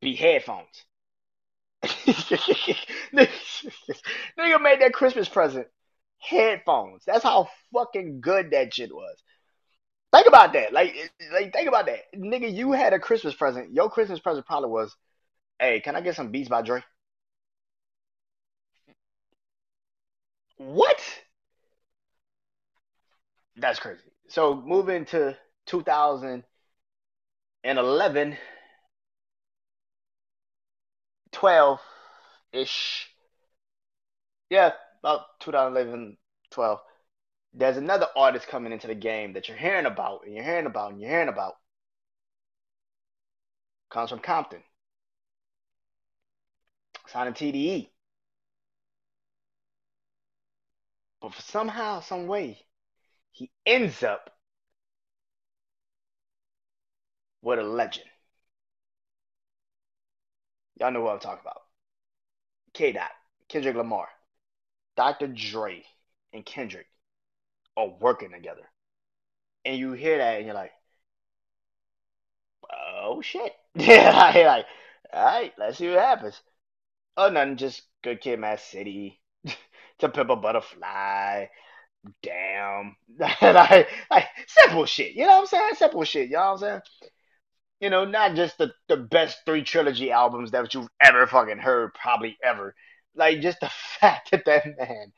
be 0.00 0.14
headphones. 0.14 0.84
Nigga 1.82 3.28
made 4.60 4.80
that 4.80 4.92
Christmas 4.92 5.28
present 5.28 5.66
headphones. 6.18 7.02
That's 7.06 7.24
how 7.24 7.48
fucking 7.72 8.20
good 8.20 8.50
that 8.50 8.74
shit 8.74 8.94
was. 8.94 9.16
Think 10.12 10.26
about 10.26 10.52
that. 10.54 10.72
Like, 10.72 10.94
like 11.32 11.52
think 11.52 11.68
about 11.68 11.86
that. 11.86 12.12
Nigga, 12.14 12.52
you 12.54 12.72
had 12.72 12.92
a 12.92 12.98
Christmas 12.98 13.34
present. 13.34 13.72
Your 13.72 13.90
Christmas 13.90 14.20
present 14.20 14.46
probably 14.46 14.70
was, 14.70 14.94
hey, 15.58 15.80
can 15.80 15.96
I 15.96 16.00
get 16.00 16.16
some 16.16 16.30
Beats 16.30 16.48
by 16.48 16.62
Dre? 16.62 16.82
What? 20.60 21.00
That's 23.56 23.80
crazy. 23.80 24.02
So 24.28 24.54
moving 24.54 25.06
to 25.06 25.38
2011, 25.64 28.36
12 31.32 31.80
ish. 32.52 33.08
Yeah, 34.50 34.72
about 35.02 35.40
2011, 35.40 36.18
12 36.50 36.80
there's 37.54 37.78
another 37.78 38.06
artist 38.14 38.46
coming 38.46 38.72
into 38.72 38.86
the 38.86 38.94
game 38.94 39.32
that 39.32 39.48
you're 39.48 39.56
hearing 39.56 39.86
about 39.86 40.26
and 40.26 40.34
you're 40.34 40.44
hearing 40.44 40.66
about 40.66 40.92
and 40.92 41.00
you're 41.00 41.10
hearing 41.10 41.28
about. 41.28 41.54
Comes 43.90 44.10
from 44.10 44.20
Compton. 44.20 44.62
Signing 47.06 47.34
TDE. 47.34 47.90
But 51.20 51.34
for 51.34 51.42
somehow, 51.42 52.00
some 52.00 52.26
way, 52.26 52.66
he 53.32 53.50
ends 53.66 54.02
up 54.02 54.30
with 57.42 57.58
a 57.58 57.62
legend. 57.62 58.08
Y'all 60.78 60.90
know 60.90 61.02
what 61.02 61.12
I'm 61.14 61.20
talking 61.20 61.42
about. 61.42 61.62
K. 62.72 62.92
Dot, 62.92 63.10
Kendrick 63.48 63.76
Lamar, 63.76 64.08
Dr. 64.96 65.28
Dre, 65.28 65.84
and 66.32 66.44
Kendrick 66.44 66.86
are 67.76 67.88
working 67.88 68.30
together. 68.32 68.68
And 69.64 69.78
you 69.78 69.92
hear 69.92 70.18
that 70.18 70.36
and 70.38 70.46
you're 70.46 70.54
like, 70.54 70.72
oh 72.72 73.20
shit. 73.22 73.52
Yeah, 73.74 74.32
like, 74.34 74.66
all 75.12 75.24
right, 75.24 75.52
let's 75.58 75.78
see 75.78 75.88
what 75.88 75.98
happens. 76.00 76.40
Oh, 77.16 77.30
nothing, 77.30 77.56
just 77.56 77.82
Good 78.02 78.20
Kid, 78.20 78.40
Mad 78.40 78.60
City, 78.60 79.19
To 80.00 80.08
Pimp 80.08 80.30
a 80.30 80.36
Butterfly, 80.36 81.46
damn, 82.22 82.96
like, 83.18 83.88
like 84.10 84.26
simple 84.46 84.86
shit. 84.86 85.14
You 85.14 85.22
know 85.22 85.28
what 85.28 85.40
I'm 85.40 85.46
saying? 85.46 85.70
Simple 85.76 86.04
shit. 86.04 86.28
You 86.28 86.36
know 86.36 86.40
what 86.40 86.52
I'm 86.52 86.58
saying? 86.58 86.80
You 87.80 87.90
know, 87.90 88.04
not 88.04 88.34
just 88.34 88.58
the 88.58 88.72
the 88.88 88.96
best 88.96 89.38
three 89.46 89.62
trilogy 89.62 90.10
albums 90.10 90.50
that 90.50 90.74
you've 90.74 90.88
ever 91.00 91.26
fucking 91.26 91.58
heard, 91.58 91.94
probably 91.94 92.36
ever. 92.44 92.74
Like 93.14 93.40
just 93.40 93.60
the 93.60 93.70
fact 94.00 94.30
that 94.32 94.44
that 94.46 94.66
man 94.78 95.12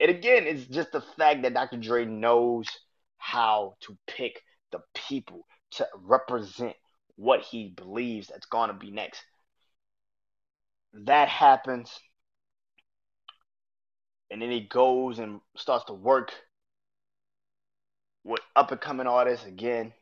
and 0.00 0.10
again, 0.10 0.46
it's 0.46 0.64
just 0.64 0.92
the 0.92 1.02
fact 1.18 1.42
that 1.42 1.52
Dr. 1.52 1.76
Dre 1.76 2.06
knows 2.06 2.66
how 3.18 3.76
to 3.82 3.96
pick 4.06 4.40
the 4.72 4.80
people 4.94 5.46
to 5.72 5.86
represent 5.94 6.74
what 7.16 7.42
he 7.42 7.68
believes 7.76 8.28
that's 8.28 8.46
going 8.46 8.68
to 8.68 8.74
be 8.74 8.90
next. 8.90 9.22
That 10.94 11.28
happens 11.28 11.92
and 14.30 14.40
then 14.40 14.50
he 14.50 14.60
goes 14.60 15.18
and 15.18 15.40
starts 15.56 15.84
to 15.86 15.92
work 15.92 16.32
with 18.24 18.40
up 18.54 18.70
and 18.70 18.80
coming 18.80 19.06
artists 19.06 19.46
again 19.46 19.92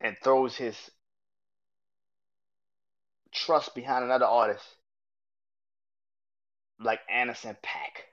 and 0.00 0.16
throws 0.22 0.56
his 0.56 0.76
trust 3.32 3.74
behind 3.74 4.04
another 4.04 4.24
artist 4.24 4.64
like 6.80 7.00
Anderson 7.10 7.56
Paak. 7.62 8.06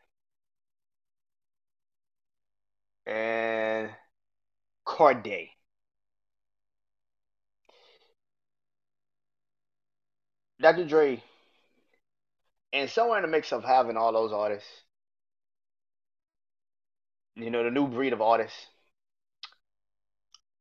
And 3.09 3.89
Corday. 4.85 5.51
Dr. 10.59 10.85
Dre 10.85 11.23
and 12.73 12.89
somewhere 12.89 13.17
in 13.17 13.23
the 13.23 13.29
mix 13.29 13.51
of 13.51 13.63
having 13.63 13.97
all 13.97 14.11
those 14.11 14.31
artists, 14.33 14.69
you 17.35 17.49
know, 17.49 17.63
the 17.63 17.71
new 17.71 17.87
breed 17.87 18.13
of 18.13 18.21
artists, 18.21 18.57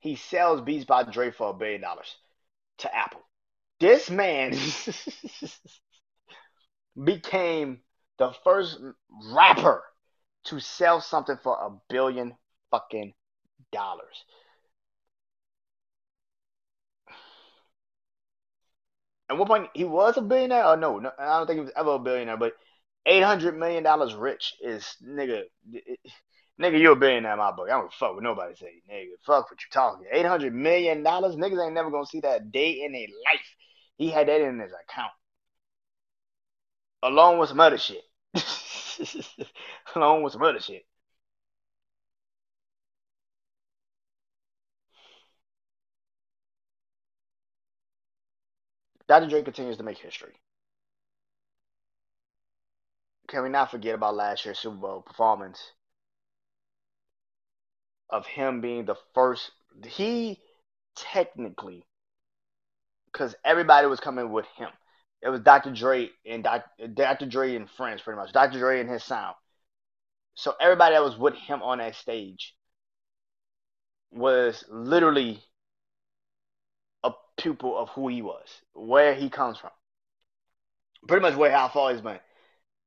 he 0.01 0.16
sells 0.16 0.61
Beats 0.61 0.85
by 0.85 1.03
Dre 1.03 1.31
for 1.31 1.51
a 1.51 1.55
billion 1.55 1.81
dollars 1.81 2.16
to 2.79 2.95
Apple. 2.95 3.23
This 3.81 4.09
man 4.11 4.57
became 7.05 7.81
the 8.19 8.33
first 8.45 8.79
rapper 9.33 9.83
to 10.45 10.61
sell 10.61 11.01
something 11.01 11.37
for 11.42 11.57
a 11.57 11.71
billion 11.88 12.35
fucking 12.71 13.14
dollars. 13.73 14.25
At 19.29 19.39
one 19.39 19.49
point, 19.49 19.69
he 19.75 19.85
was 19.85 20.17
a 20.17 20.23
billionaire. 20.23 20.67
Or 20.67 20.77
no, 20.77 20.99
no, 20.99 21.11
I 21.19 21.39
don't 21.39 21.47
think 21.47 21.59
he 21.59 21.65
was 21.65 21.73
ever 21.77 21.95
a 21.95 21.99
billionaire. 21.99 22.37
But 22.37 22.55
eight 23.07 23.23
hundred 23.23 23.59
million 23.59 23.83
dollars 23.83 24.15
rich 24.15 24.55
is 24.61 24.97
nigga. 25.05 25.43
It, 25.73 25.99
nigga, 26.61 26.79
you 26.79 26.93
a 26.93 26.97
billionaire 26.97 27.37
my 27.37 27.53
book. 27.53 27.69
I 27.69 27.79
don't 27.79 27.93
fuck 27.93 28.15
with 28.15 28.25
nobody 28.25 28.55
say 28.55 28.83
nigga. 28.91 29.12
Fuck 29.25 29.51
what 29.51 29.61
you 29.61 29.67
talking. 29.73 30.07
Eight 30.12 30.27
hundred 30.27 30.55
million 30.55 31.03
dollars, 31.03 31.37
niggas 31.37 31.65
ain't 31.65 31.75
never 31.75 31.91
gonna 31.91 32.07
see 32.07 32.21
that 32.21 32.53
day 32.53 32.83
in 32.85 32.93
their 32.93 33.09
life. 33.33 33.47
He 33.97 34.11
had 34.11 34.29
that 34.29 34.41
in 34.41 34.61
his 34.61 34.73
account, 34.73 35.12
along 37.03 37.39
with 37.39 37.49
some 37.49 37.61
other 37.61 37.79
shit. 37.79 38.03
along 39.95 40.23
with 40.23 40.35
some 40.35 40.43
other 40.43 40.61
shit. 40.61 40.85
Dr. 49.09 49.29
Dre 49.29 49.42
continues 49.42 49.77
to 49.77 49.83
make 49.83 49.99
history. 49.99 50.35
Can 53.29 53.42
we 53.42 53.49
not 53.49 53.71
forget 53.71 53.95
about 53.95 54.14
last 54.14 54.45
year's 54.45 54.59
Super 54.59 54.77
Bowl 54.77 55.03
performance 55.03 55.61
of 58.11 58.27
him 58.27 58.61
being 58.61 58.85
the 58.85 58.97
first? 59.14 59.51
He 59.85 60.40
technically, 60.97 61.85
because 63.12 63.35
everybody 63.45 63.87
was 63.87 64.01
coming 64.01 64.31
with 64.31 64.47
him. 64.57 64.69
It 65.23 65.29
was 65.29 65.40
Dr. 65.40 65.73
Dre 65.73 66.11
and 66.25 66.45
Dr. 66.45 66.88
Dr. 66.88 67.27
Dre 67.27 67.57
and 67.57 67.69
friends, 67.71 68.03
pretty 68.03 68.19
much. 68.19 68.33
Dr. 68.33 68.59
Dre 68.59 68.81
and 68.81 68.88
his 68.88 69.03
sound. 69.03 69.35
So 70.35 70.55
everybody 70.61 70.95
that 70.95 71.03
was 71.03 71.16
with 71.16 71.35
him 71.35 71.62
on 71.62 71.79
that 71.79 71.95
stage 71.95 72.55
was 74.12 74.64
literally 74.69 75.42
pupil 77.47 77.79
of 77.79 77.89
who 77.91 78.09
he 78.09 78.23
was, 78.23 78.49
where 78.75 79.15
he 79.15 79.31
comes 79.31 79.57
from, 79.57 79.71
pretty 81.07 81.23
much 81.23 81.37
where 81.37 81.53
how 81.53 81.69
far 81.69 81.93
he's 81.93 82.01
been 82.01 82.19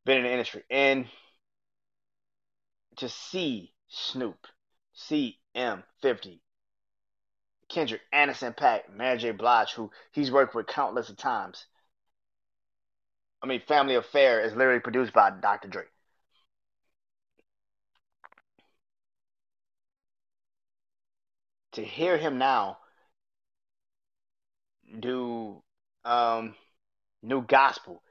been 0.05 0.17
in 0.17 0.23
the 0.23 0.31
industry, 0.31 0.63
and 0.69 1.05
to 2.97 3.07
see 3.07 3.71
Snoop, 3.87 4.47
see 4.93 5.37
M50, 5.55 6.39
Kendrick, 7.69 8.01
Anderson 8.11 8.51
Paak, 8.51 8.93
Mary 8.93 9.17
J. 9.17 9.31
Blige, 9.31 9.71
who 9.71 9.91
he's 10.11 10.29
worked 10.29 10.53
with 10.53 10.67
countless 10.67 11.07
of 11.07 11.15
times. 11.15 11.65
I 13.41 13.47
mean, 13.47 13.61
Family 13.65 13.95
Affair 13.95 14.41
is 14.41 14.53
literally 14.53 14.81
produced 14.81 15.13
by 15.13 15.31
Dr. 15.31 15.69
Dre. 15.69 15.83
To 21.73 21.81
hear 21.81 22.17
him 22.17 22.37
now 22.37 22.79
do 24.99 25.61
um, 26.05 26.55
new 27.21 27.41
gospel 27.41 28.01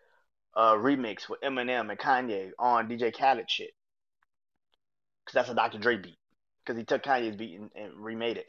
uh, 0.55 0.75
remix 0.75 1.29
with 1.29 1.41
Eminem 1.41 1.91
and 1.91 1.99
Kanye 1.99 2.51
on 2.59 2.89
DJ 2.89 3.17
Khaled 3.17 3.51
shit, 3.51 3.71
because 5.25 5.35
that's 5.35 5.49
a 5.51 5.55
Dr. 5.55 5.79
Dre 5.79 5.97
beat, 5.97 6.19
because 6.65 6.79
he 6.79 6.85
took 6.85 7.03
Kanye's 7.03 7.37
beat 7.37 7.59
and, 7.59 7.71
and 7.75 7.93
remade 7.97 8.37
it. 8.37 8.47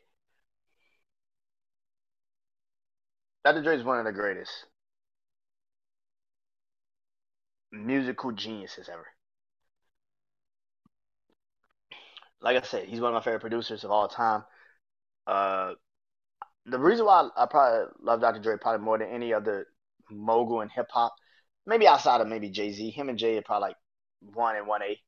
Dr. 3.45 3.63
Dre 3.63 3.77
is 3.77 3.83
one 3.83 3.99
of 3.99 4.05
the 4.05 4.11
greatest 4.11 4.51
musical 7.71 8.31
geniuses 8.31 8.89
ever. 8.89 9.05
Like 12.41 12.57
I 12.57 12.65
said, 12.65 12.85
he's 12.87 13.01
one 13.01 13.13
of 13.13 13.15
my 13.15 13.23
favorite 13.23 13.41
producers 13.41 13.83
of 13.83 13.91
all 13.91 14.07
time. 14.07 14.43
Uh, 15.27 15.73
the 16.65 16.79
reason 16.79 17.05
why 17.05 17.29
I 17.35 17.45
probably 17.45 17.87
love 18.01 18.21
Dr. 18.21 18.39
Dre 18.39 18.57
probably 18.57 18.85
more 18.85 18.97
than 18.97 19.09
any 19.09 19.33
other 19.33 19.67
mogul 20.11 20.61
in 20.61 20.69
hip 20.69 20.87
hop, 20.91 21.13
maybe 21.65 21.87
outside 21.87 22.21
of 22.21 22.27
maybe 22.27 22.49
Jay 22.49 22.71
Z, 22.71 22.89
him 22.89 23.09
and 23.09 23.17
Jay 23.17 23.37
are 23.37 23.41
probably 23.41 23.69
like 23.69 23.77
one 24.33 24.55
and 24.55 24.67
one 24.67 24.83
A. 24.83 24.99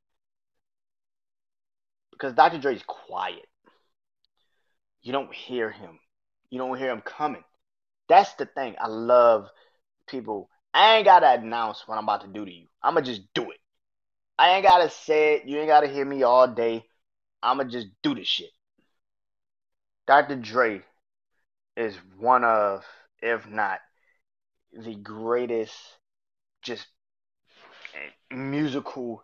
Because 2.11 2.33
Dr. 2.33 2.59
Dre's 2.59 2.83
quiet. 2.85 3.45
You 5.01 5.11
don't 5.11 5.33
hear 5.33 5.71
him. 5.71 5.99
You 6.49 6.59
don't 6.59 6.77
hear 6.77 6.91
him 6.91 7.01
coming. 7.01 7.43
That's 8.07 8.33
the 8.35 8.45
thing. 8.45 8.75
I 8.79 8.87
love 8.87 9.47
people. 10.07 10.49
I 10.73 10.97
ain't 10.97 11.05
gotta 11.05 11.31
announce 11.31 11.83
what 11.87 11.97
I'm 11.97 12.03
about 12.03 12.21
to 12.21 12.27
do 12.27 12.45
to 12.45 12.51
you. 12.51 12.67
I'ma 12.83 13.01
just 13.01 13.21
do 13.33 13.51
it. 13.51 13.57
I 14.37 14.55
ain't 14.55 14.65
gotta 14.65 14.89
say 14.89 15.35
it. 15.35 15.45
You 15.45 15.57
ain't 15.59 15.67
gotta 15.67 15.87
hear 15.87 16.05
me 16.05 16.23
all 16.23 16.47
day. 16.47 16.83
I'ma 17.41 17.63
just 17.65 17.87
do 18.03 18.15
this 18.15 18.27
shit. 18.27 18.51
Dr. 20.07 20.35
Dre 20.35 20.83
is 21.75 21.95
one 22.17 22.43
of, 22.43 22.84
if 23.21 23.47
not 23.47 23.79
the 24.73 24.95
greatest, 24.95 25.75
just 26.62 26.88
musical 28.31 29.23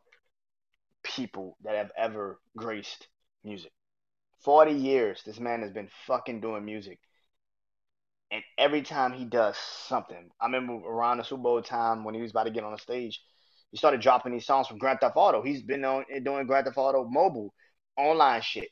people 1.03 1.57
that 1.63 1.75
have 1.75 1.91
ever 1.97 2.39
graced 2.55 3.07
music. 3.43 3.71
40 4.43 4.73
years 4.73 5.21
this 5.25 5.39
man 5.39 5.62
has 5.62 5.71
been 5.71 5.89
fucking 6.05 6.41
doing 6.41 6.65
music. 6.65 6.99
And 8.29 8.43
every 8.57 8.81
time 8.81 9.13
he 9.13 9.23
does 9.23 9.55
something, 9.88 10.29
I 10.39 10.45
remember 10.45 10.73
around 10.73 11.17
the 11.17 11.23
Super 11.23 11.43
Bowl 11.43 11.62
time 11.62 12.03
when 12.03 12.13
he 12.13 12.21
was 12.21 12.31
about 12.31 12.43
to 12.43 12.51
get 12.51 12.65
on 12.65 12.73
the 12.73 12.77
stage, 12.77 13.21
he 13.71 13.77
started 13.77 14.01
dropping 14.01 14.33
these 14.33 14.45
songs 14.45 14.67
from 14.67 14.77
Grand 14.77 14.99
Theft 14.99 15.15
Auto. 15.15 15.41
He's 15.41 15.62
been 15.62 15.86
on 15.86 16.03
doing 16.23 16.45
Grand 16.45 16.65
Theft 16.65 16.77
Auto 16.77 17.05
mobile 17.05 17.53
online 17.97 18.41
shit. 18.41 18.69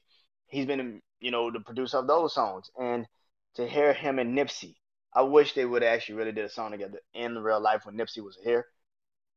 He's 0.48 0.66
been, 0.66 1.02
you 1.20 1.32
know, 1.32 1.52
the 1.52 1.62
producer 1.62 1.98
of 1.98 2.08
those 2.08 2.34
songs. 2.34 2.70
And 2.80 3.08
to 3.56 3.68
hear 3.68 3.94
him 3.94 4.20
and 4.20 4.38
Nipsey, 4.38 4.76
I 5.14 5.22
wish 5.22 5.54
they 5.54 5.66
would 5.66 5.84
actually 5.84 6.16
really 6.16 6.32
did 6.34 6.46
a 6.46 6.50
song 6.50 6.72
together 6.72 7.00
in 7.14 7.38
real 7.38 7.62
life 7.62 7.86
when 7.86 7.96
Nipsey 7.96 8.24
was 8.24 8.38
here. 8.44 8.66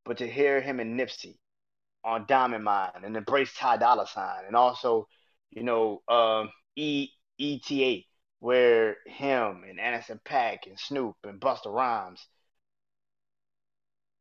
But 0.05 0.17
to 0.17 0.27
hear 0.27 0.61
him 0.61 0.79
and 0.79 0.99
Nipsey 0.99 1.37
on 2.03 2.25
Diamond 2.27 2.63
Mind 2.63 3.03
and 3.03 3.15
embrace 3.15 3.53
Ty 3.53 3.77
Dolla 3.77 4.07
Sign 4.07 4.45
and 4.45 4.55
also, 4.55 5.07
you 5.51 5.63
know, 5.63 6.01
um, 6.07 6.49
E 6.75 7.09
ETA 7.39 8.03
where 8.39 8.97
him 9.05 9.63
and 9.67 9.79
Anderson 9.79 10.19
Paak 10.25 10.67
and 10.67 10.79
Snoop 10.79 11.15
and 11.23 11.39
Busta 11.39 11.73
Rhymes, 11.73 12.25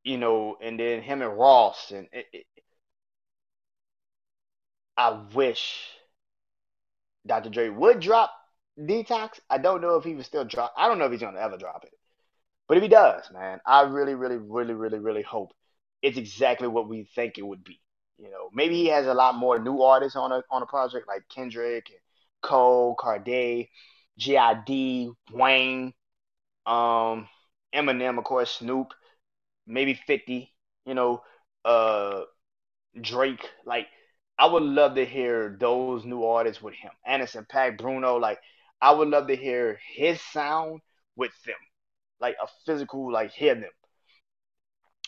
you 0.05 0.19
know, 0.19 0.57
and 0.61 0.79
then 0.79 1.03
him 1.03 1.23
and 1.23 1.37
Ross 1.37 1.91
and 1.93 2.09
it, 2.13 2.27
it, 2.33 2.47
I 4.97 5.11
wish 5.35 5.87
Dr. 7.27 7.51
Dre 7.51 7.69
would 7.69 8.01
drop 8.01 8.33
Detox. 8.79 9.41
I 9.51 9.59
don't 9.59 9.81
know 9.83 9.97
if 9.97 10.05
he 10.05 10.15
would 10.15 10.25
still 10.27 10.45
drop. 10.45 10.73
I 10.77 10.89
don't 10.89 10.99
know 10.99 11.07
if 11.07 11.13
he's 11.13 11.21
gonna 11.21 11.41
ever 11.41 11.57
drop 11.57 11.85
it, 11.85 11.93
but 12.69 12.77
if 12.77 12.83
he 12.83 12.89
does, 12.89 13.31
man, 13.33 13.61
I 13.67 13.83
really, 13.83 14.15
really, 14.15 14.37
really, 14.37 14.75
really, 14.75 14.99
really 14.99 15.23
hope 15.23 15.53
it's 16.03 16.19
exactly 16.19 16.69
what 16.69 16.89
we 16.89 17.05
think 17.15 17.39
it 17.39 17.47
would 17.47 17.65
be. 17.65 17.81
You 18.19 18.31
know, 18.31 18.51
maybe 18.53 18.77
he 18.77 18.87
has 18.89 19.07
a 19.07 19.15
lot 19.15 19.37
more 19.37 19.59
new 19.59 19.83
artists 19.83 20.17
on 20.17 20.33
a 20.33 20.43
on 20.51 20.63
a 20.63 20.67
project 20.67 21.07
like 21.09 21.29
Kendrick 21.29 21.89
and 21.91 21.99
Cole, 22.43 22.97
Cordae, 22.97 23.69
J.I.D., 24.19 25.11
Wayne, 25.33 25.93
um, 26.67 27.29
Eminem, 27.75 28.19
of 28.19 28.25
course, 28.25 28.53
Snoop, 28.53 28.93
maybe 29.67 29.95
50, 29.95 30.53
you 30.87 30.95
know, 30.95 31.23
uh, 31.65 32.23
Drake. 33.01 33.49
Like, 33.65 33.87
I 34.39 34.47
would 34.47 34.63
love 34.63 34.95
to 34.97 35.05
hear 35.07 35.57
those 35.59 36.05
new 36.05 36.25
artists 36.25 36.63
with 36.63 36.75
him. 36.75 36.91
Anderson 37.07 37.47
Paak, 37.51 37.79
Bruno, 37.79 38.17
like, 38.17 38.39
I 38.81 38.93
would 38.93 39.09
love 39.09 39.27
to 39.29 39.37
hear 39.37 39.79
his 39.95 40.21
sound 40.21 40.81
with 41.17 41.33
them. 41.45 41.57
Like, 42.21 42.37
a 42.43 42.47
physical, 42.67 43.13
like, 43.13 43.31
hear 43.33 43.55
them. 43.55 43.71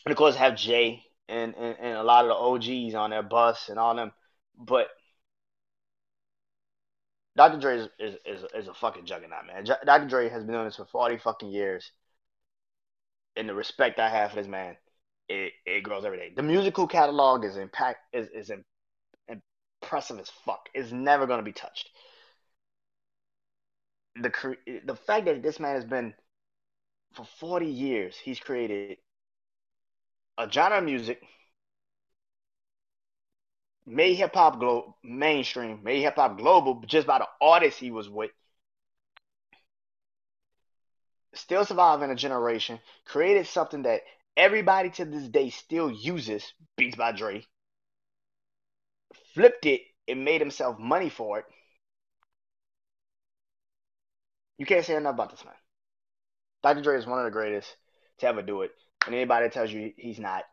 And 0.04 0.12
of 0.12 0.16
course, 0.16 0.36
have 0.36 0.56
Jay 0.56 1.02
and, 1.28 1.54
and, 1.54 1.76
and 1.80 1.96
a 1.96 2.02
lot 2.02 2.24
of 2.24 2.28
the 2.28 2.34
OGs 2.34 2.94
on 2.94 3.10
their 3.10 3.22
bus 3.22 3.68
and 3.68 3.78
all 3.78 3.94
them. 3.94 4.12
But 4.58 4.88
Dr. 7.36 7.58
Dre 7.58 7.78
is, 7.78 7.88
is, 7.98 8.14
is, 8.26 8.44
is 8.54 8.68
a 8.68 8.74
fucking 8.74 9.06
juggernaut, 9.06 9.46
man. 9.46 9.64
Dr. 9.64 10.06
Dre 10.06 10.28
has 10.28 10.44
been 10.44 10.54
doing 10.54 10.66
this 10.66 10.76
for 10.76 10.86
40 10.86 11.18
fucking 11.18 11.50
years. 11.50 11.90
And 13.36 13.48
the 13.48 13.54
respect 13.54 14.00
I 14.00 14.08
have 14.08 14.30
for 14.30 14.36
this 14.36 14.48
man, 14.48 14.76
it, 15.28 15.52
it 15.64 15.82
grows 15.82 16.04
every 16.04 16.18
day. 16.18 16.32
The 16.34 16.42
musical 16.42 16.86
catalog 16.86 17.44
is 17.44 17.56
impact 17.56 18.00
is, 18.12 18.28
is 18.34 18.50
impressive 19.80 20.18
as 20.18 20.30
fuck. 20.44 20.68
It's 20.74 20.92
never 20.92 21.26
going 21.26 21.38
to 21.38 21.44
be 21.44 21.52
touched. 21.52 21.88
The 24.20 24.56
the 24.84 24.94
fact 24.96 25.26
that 25.26 25.42
this 25.42 25.58
man 25.58 25.74
has 25.74 25.84
been 25.84 26.14
for 27.14 27.24
40 27.24 27.66
years, 27.66 28.16
he's 28.16 28.40
created 28.40 28.98
a 30.38 30.50
genre 30.50 30.78
of 30.78 30.84
music, 30.84 31.22
made 33.86 34.14
hip 34.14 34.34
hop 34.34 34.58
glo- 34.58 34.96
mainstream, 35.02 35.82
made 35.82 36.00
hip 36.00 36.16
hop 36.16 36.38
global 36.38 36.82
just 36.86 37.06
by 37.06 37.18
the 37.18 37.28
artists 37.40 37.80
he 37.80 37.90
was 37.90 38.08
with. 38.08 38.30
Still 41.34 41.64
surviving 41.64 42.10
a 42.10 42.14
generation, 42.14 42.80
created 43.04 43.46
something 43.46 43.82
that 43.82 44.02
everybody 44.36 44.90
to 44.90 45.04
this 45.04 45.28
day 45.28 45.50
still 45.50 45.90
uses, 45.90 46.52
Beats 46.76 46.96
by 46.96 47.12
Dre. 47.12 47.44
Flipped 49.34 49.66
it 49.66 49.82
and 50.08 50.24
made 50.24 50.40
himself 50.40 50.78
money 50.78 51.08
for 51.08 51.38
it. 51.38 51.46
You 54.60 54.66
can't 54.66 54.84
say 54.84 54.94
enough 54.94 55.14
about 55.14 55.30
this 55.30 55.42
man. 55.42 55.54
Dr. 56.62 56.82
Dre 56.82 56.98
is 56.98 57.06
one 57.06 57.18
of 57.18 57.24
the 57.24 57.30
greatest 57.30 57.74
to 58.18 58.26
ever 58.26 58.42
do 58.42 58.60
it. 58.60 58.72
And 59.06 59.14
anybody 59.14 59.46
that 59.46 59.54
tells 59.54 59.72
you 59.72 59.94
he's 59.96 60.18
not, 60.18 60.44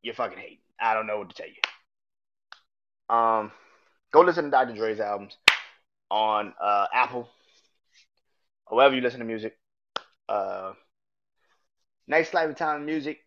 you're 0.00 0.14
fucking 0.14 0.38
hating. 0.38 0.58
I 0.80 0.94
don't 0.94 1.08
know 1.08 1.18
what 1.18 1.28
to 1.28 1.34
tell 1.34 1.48
you. 1.48 3.16
Um, 3.16 3.50
go 4.12 4.20
listen 4.20 4.44
to 4.44 4.50
Dr. 4.50 4.76
Dre's 4.76 5.00
albums 5.00 5.36
on 6.08 6.54
uh, 6.62 6.86
Apple, 6.94 7.28
wherever 8.68 8.94
you 8.94 9.00
listen 9.00 9.18
to 9.18 9.26
music. 9.26 9.58
Uh, 10.28 10.74
next 12.06 12.32
Lifetime 12.32 12.86
music, 12.86 13.18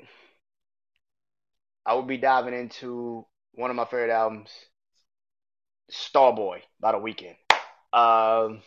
I 1.86 1.94
will 1.94 2.04
be 2.04 2.18
diving 2.18 2.54
into 2.54 3.26
one 3.52 3.70
of 3.70 3.76
my 3.76 3.84
favorite 3.84 4.12
albums, 4.12 4.50
Starboy, 5.92 6.62
by 6.80 6.94
the 6.94 7.00
Weeknd. 7.00 7.36
Um, 7.92 8.62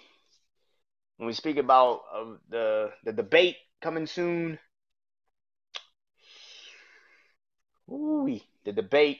when 1.20 1.26
we 1.26 1.34
speak 1.34 1.58
about 1.58 2.00
uh, 2.14 2.24
the 2.48 2.90
the 3.04 3.12
debate 3.12 3.56
coming 3.82 4.06
soon, 4.06 4.58
ooh, 7.90 8.40
the 8.64 8.72
debate, 8.72 9.18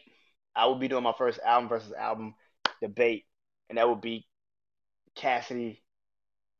I 0.57 0.65
will 0.65 0.79
be 0.79 0.89
doing 0.89 1.03
my 1.03 1.13
first 1.19 1.41
album 1.45 1.69
versus 1.69 1.93
album 1.93 2.37
debate, 2.81 3.27
and 3.69 3.77
that 3.77 3.87
would 3.87 4.01
be 4.01 4.27
Cassidy, 5.15 5.83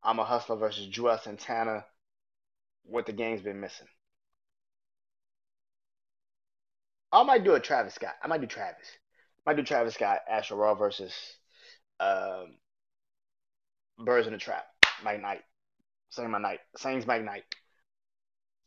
I'm 0.03 0.19
a 0.19 0.23
Hustler 0.23 0.57
versus 0.57 0.87
Juelz 0.87 1.23
Santana. 1.23 1.85
What 2.83 3.07
the 3.07 3.13
game's 3.13 3.41
been 3.41 3.61
missing. 3.61 3.87
I 7.11 7.23
might 7.23 7.43
do 7.43 7.55
a 7.55 7.59
Travis 7.59 7.95
Scott. 7.95 8.13
I 8.23 8.27
might 8.27 8.41
do 8.41 8.47
Travis. 8.47 8.85
I 9.39 9.49
might 9.49 9.57
do 9.57 9.63
Travis 9.63 9.95
Scott, 9.95 10.19
Astroworld 10.31 10.77
versus 10.77 11.13
um, 11.99 12.57
Birds 13.97 14.27
in 14.27 14.33
the 14.33 14.39
Trap. 14.39 14.65
Mike 15.03 15.21
Knight. 15.21 15.41
Same 16.09 16.31
night. 16.31 16.59
Sames 16.77 17.07
Mike. 17.07 17.25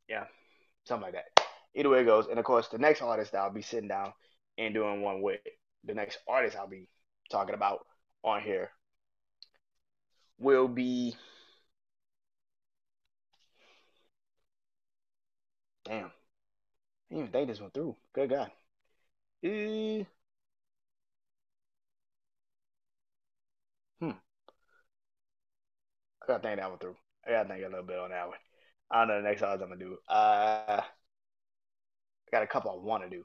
Yeah. 0.08 0.24
Something 0.84 1.12
like 1.12 1.14
that. 1.14 1.46
Either 1.74 1.88
way 1.88 2.00
it 2.00 2.04
goes. 2.04 2.26
And 2.28 2.38
of 2.38 2.44
course 2.44 2.68
the 2.68 2.78
next 2.78 3.02
artist 3.02 3.34
I'll 3.34 3.52
be 3.52 3.62
sitting 3.62 3.88
down 3.88 4.12
and 4.58 4.74
doing 4.74 5.02
one 5.02 5.22
with, 5.22 5.40
the 5.84 5.94
next 5.94 6.18
artist 6.28 6.56
I'll 6.56 6.68
be 6.68 6.88
talking 7.30 7.54
about 7.54 7.86
on 8.22 8.42
here 8.42 8.70
will 10.38 10.68
be 10.68 11.16
Damn. 15.84 16.06
I 16.06 16.10
didn't 17.10 17.18
even 17.24 17.32
think 17.32 17.48
this 17.48 17.60
went 17.60 17.74
through. 17.74 17.94
Good 18.14 18.30
God. 18.30 18.50
Uh, 19.44 20.04
I 26.24 26.32
gotta 26.32 26.42
think 26.42 26.58
that 26.60 26.70
one 26.70 26.78
through. 26.78 26.96
I 27.26 27.30
gotta 27.30 27.48
think 27.48 27.64
a 27.64 27.68
little 27.68 27.84
bit 27.84 27.98
on 27.98 28.10
that 28.10 28.28
one. 28.28 28.38
I 28.90 28.98
don't 29.00 29.08
know 29.08 29.22
the 29.22 29.28
next 29.28 29.42
odds 29.42 29.62
I'm 29.62 29.68
gonna 29.68 29.80
do. 29.80 29.98
Uh, 30.08 30.80
I 30.82 32.30
got 32.30 32.42
a 32.42 32.46
couple 32.46 32.70
I 32.70 32.74
want 32.76 33.04
to 33.04 33.10
do. 33.10 33.24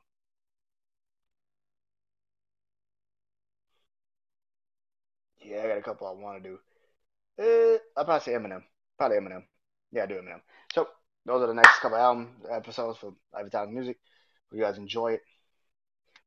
Yeah, 5.43 5.63
I 5.63 5.67
got 5.67 5.77
a 5.77 5.81
couple 5.81 6.07
I 6.07 6.11
want 6.11 6.43
to 6.43 6.49
do. 6.49 6.59
Uh, 7.41 7.79
I'll 7.97 8.05
probably 8.05 8.23
say 8.25 8.33
Eminem. 8.33 8.63
Probably 8.97 9.17
Eminem. 9.17 9.43
Yeah, 9.91 10.03
I 10.03 10.05
do 10.07 10.15
Eminem. 10.15 10.41
So 10.73 10.87
those 11.25 11.41
are 11.41 11.47
the 11.47 11.53
next 11.53 11.79
couple 11.79 11.97
album 11.97 12.35
episodes 12.51 12.97
for 12.99 13.13
Lifetime 13.33 13.73
Music. 13.73 13.97
Hope 14.51 14.57
you 14.57 14.63
guys 14.63 14.77
enjoy 14.77 15.13
it. 15.13 15.21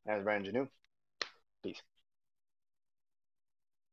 My 0.06 0.12
name 0.12 0.20
is 0.20 0.24
Brandon 0.24 0.54
Janeau. 0.54 0.68
Peace. 1.62 1.82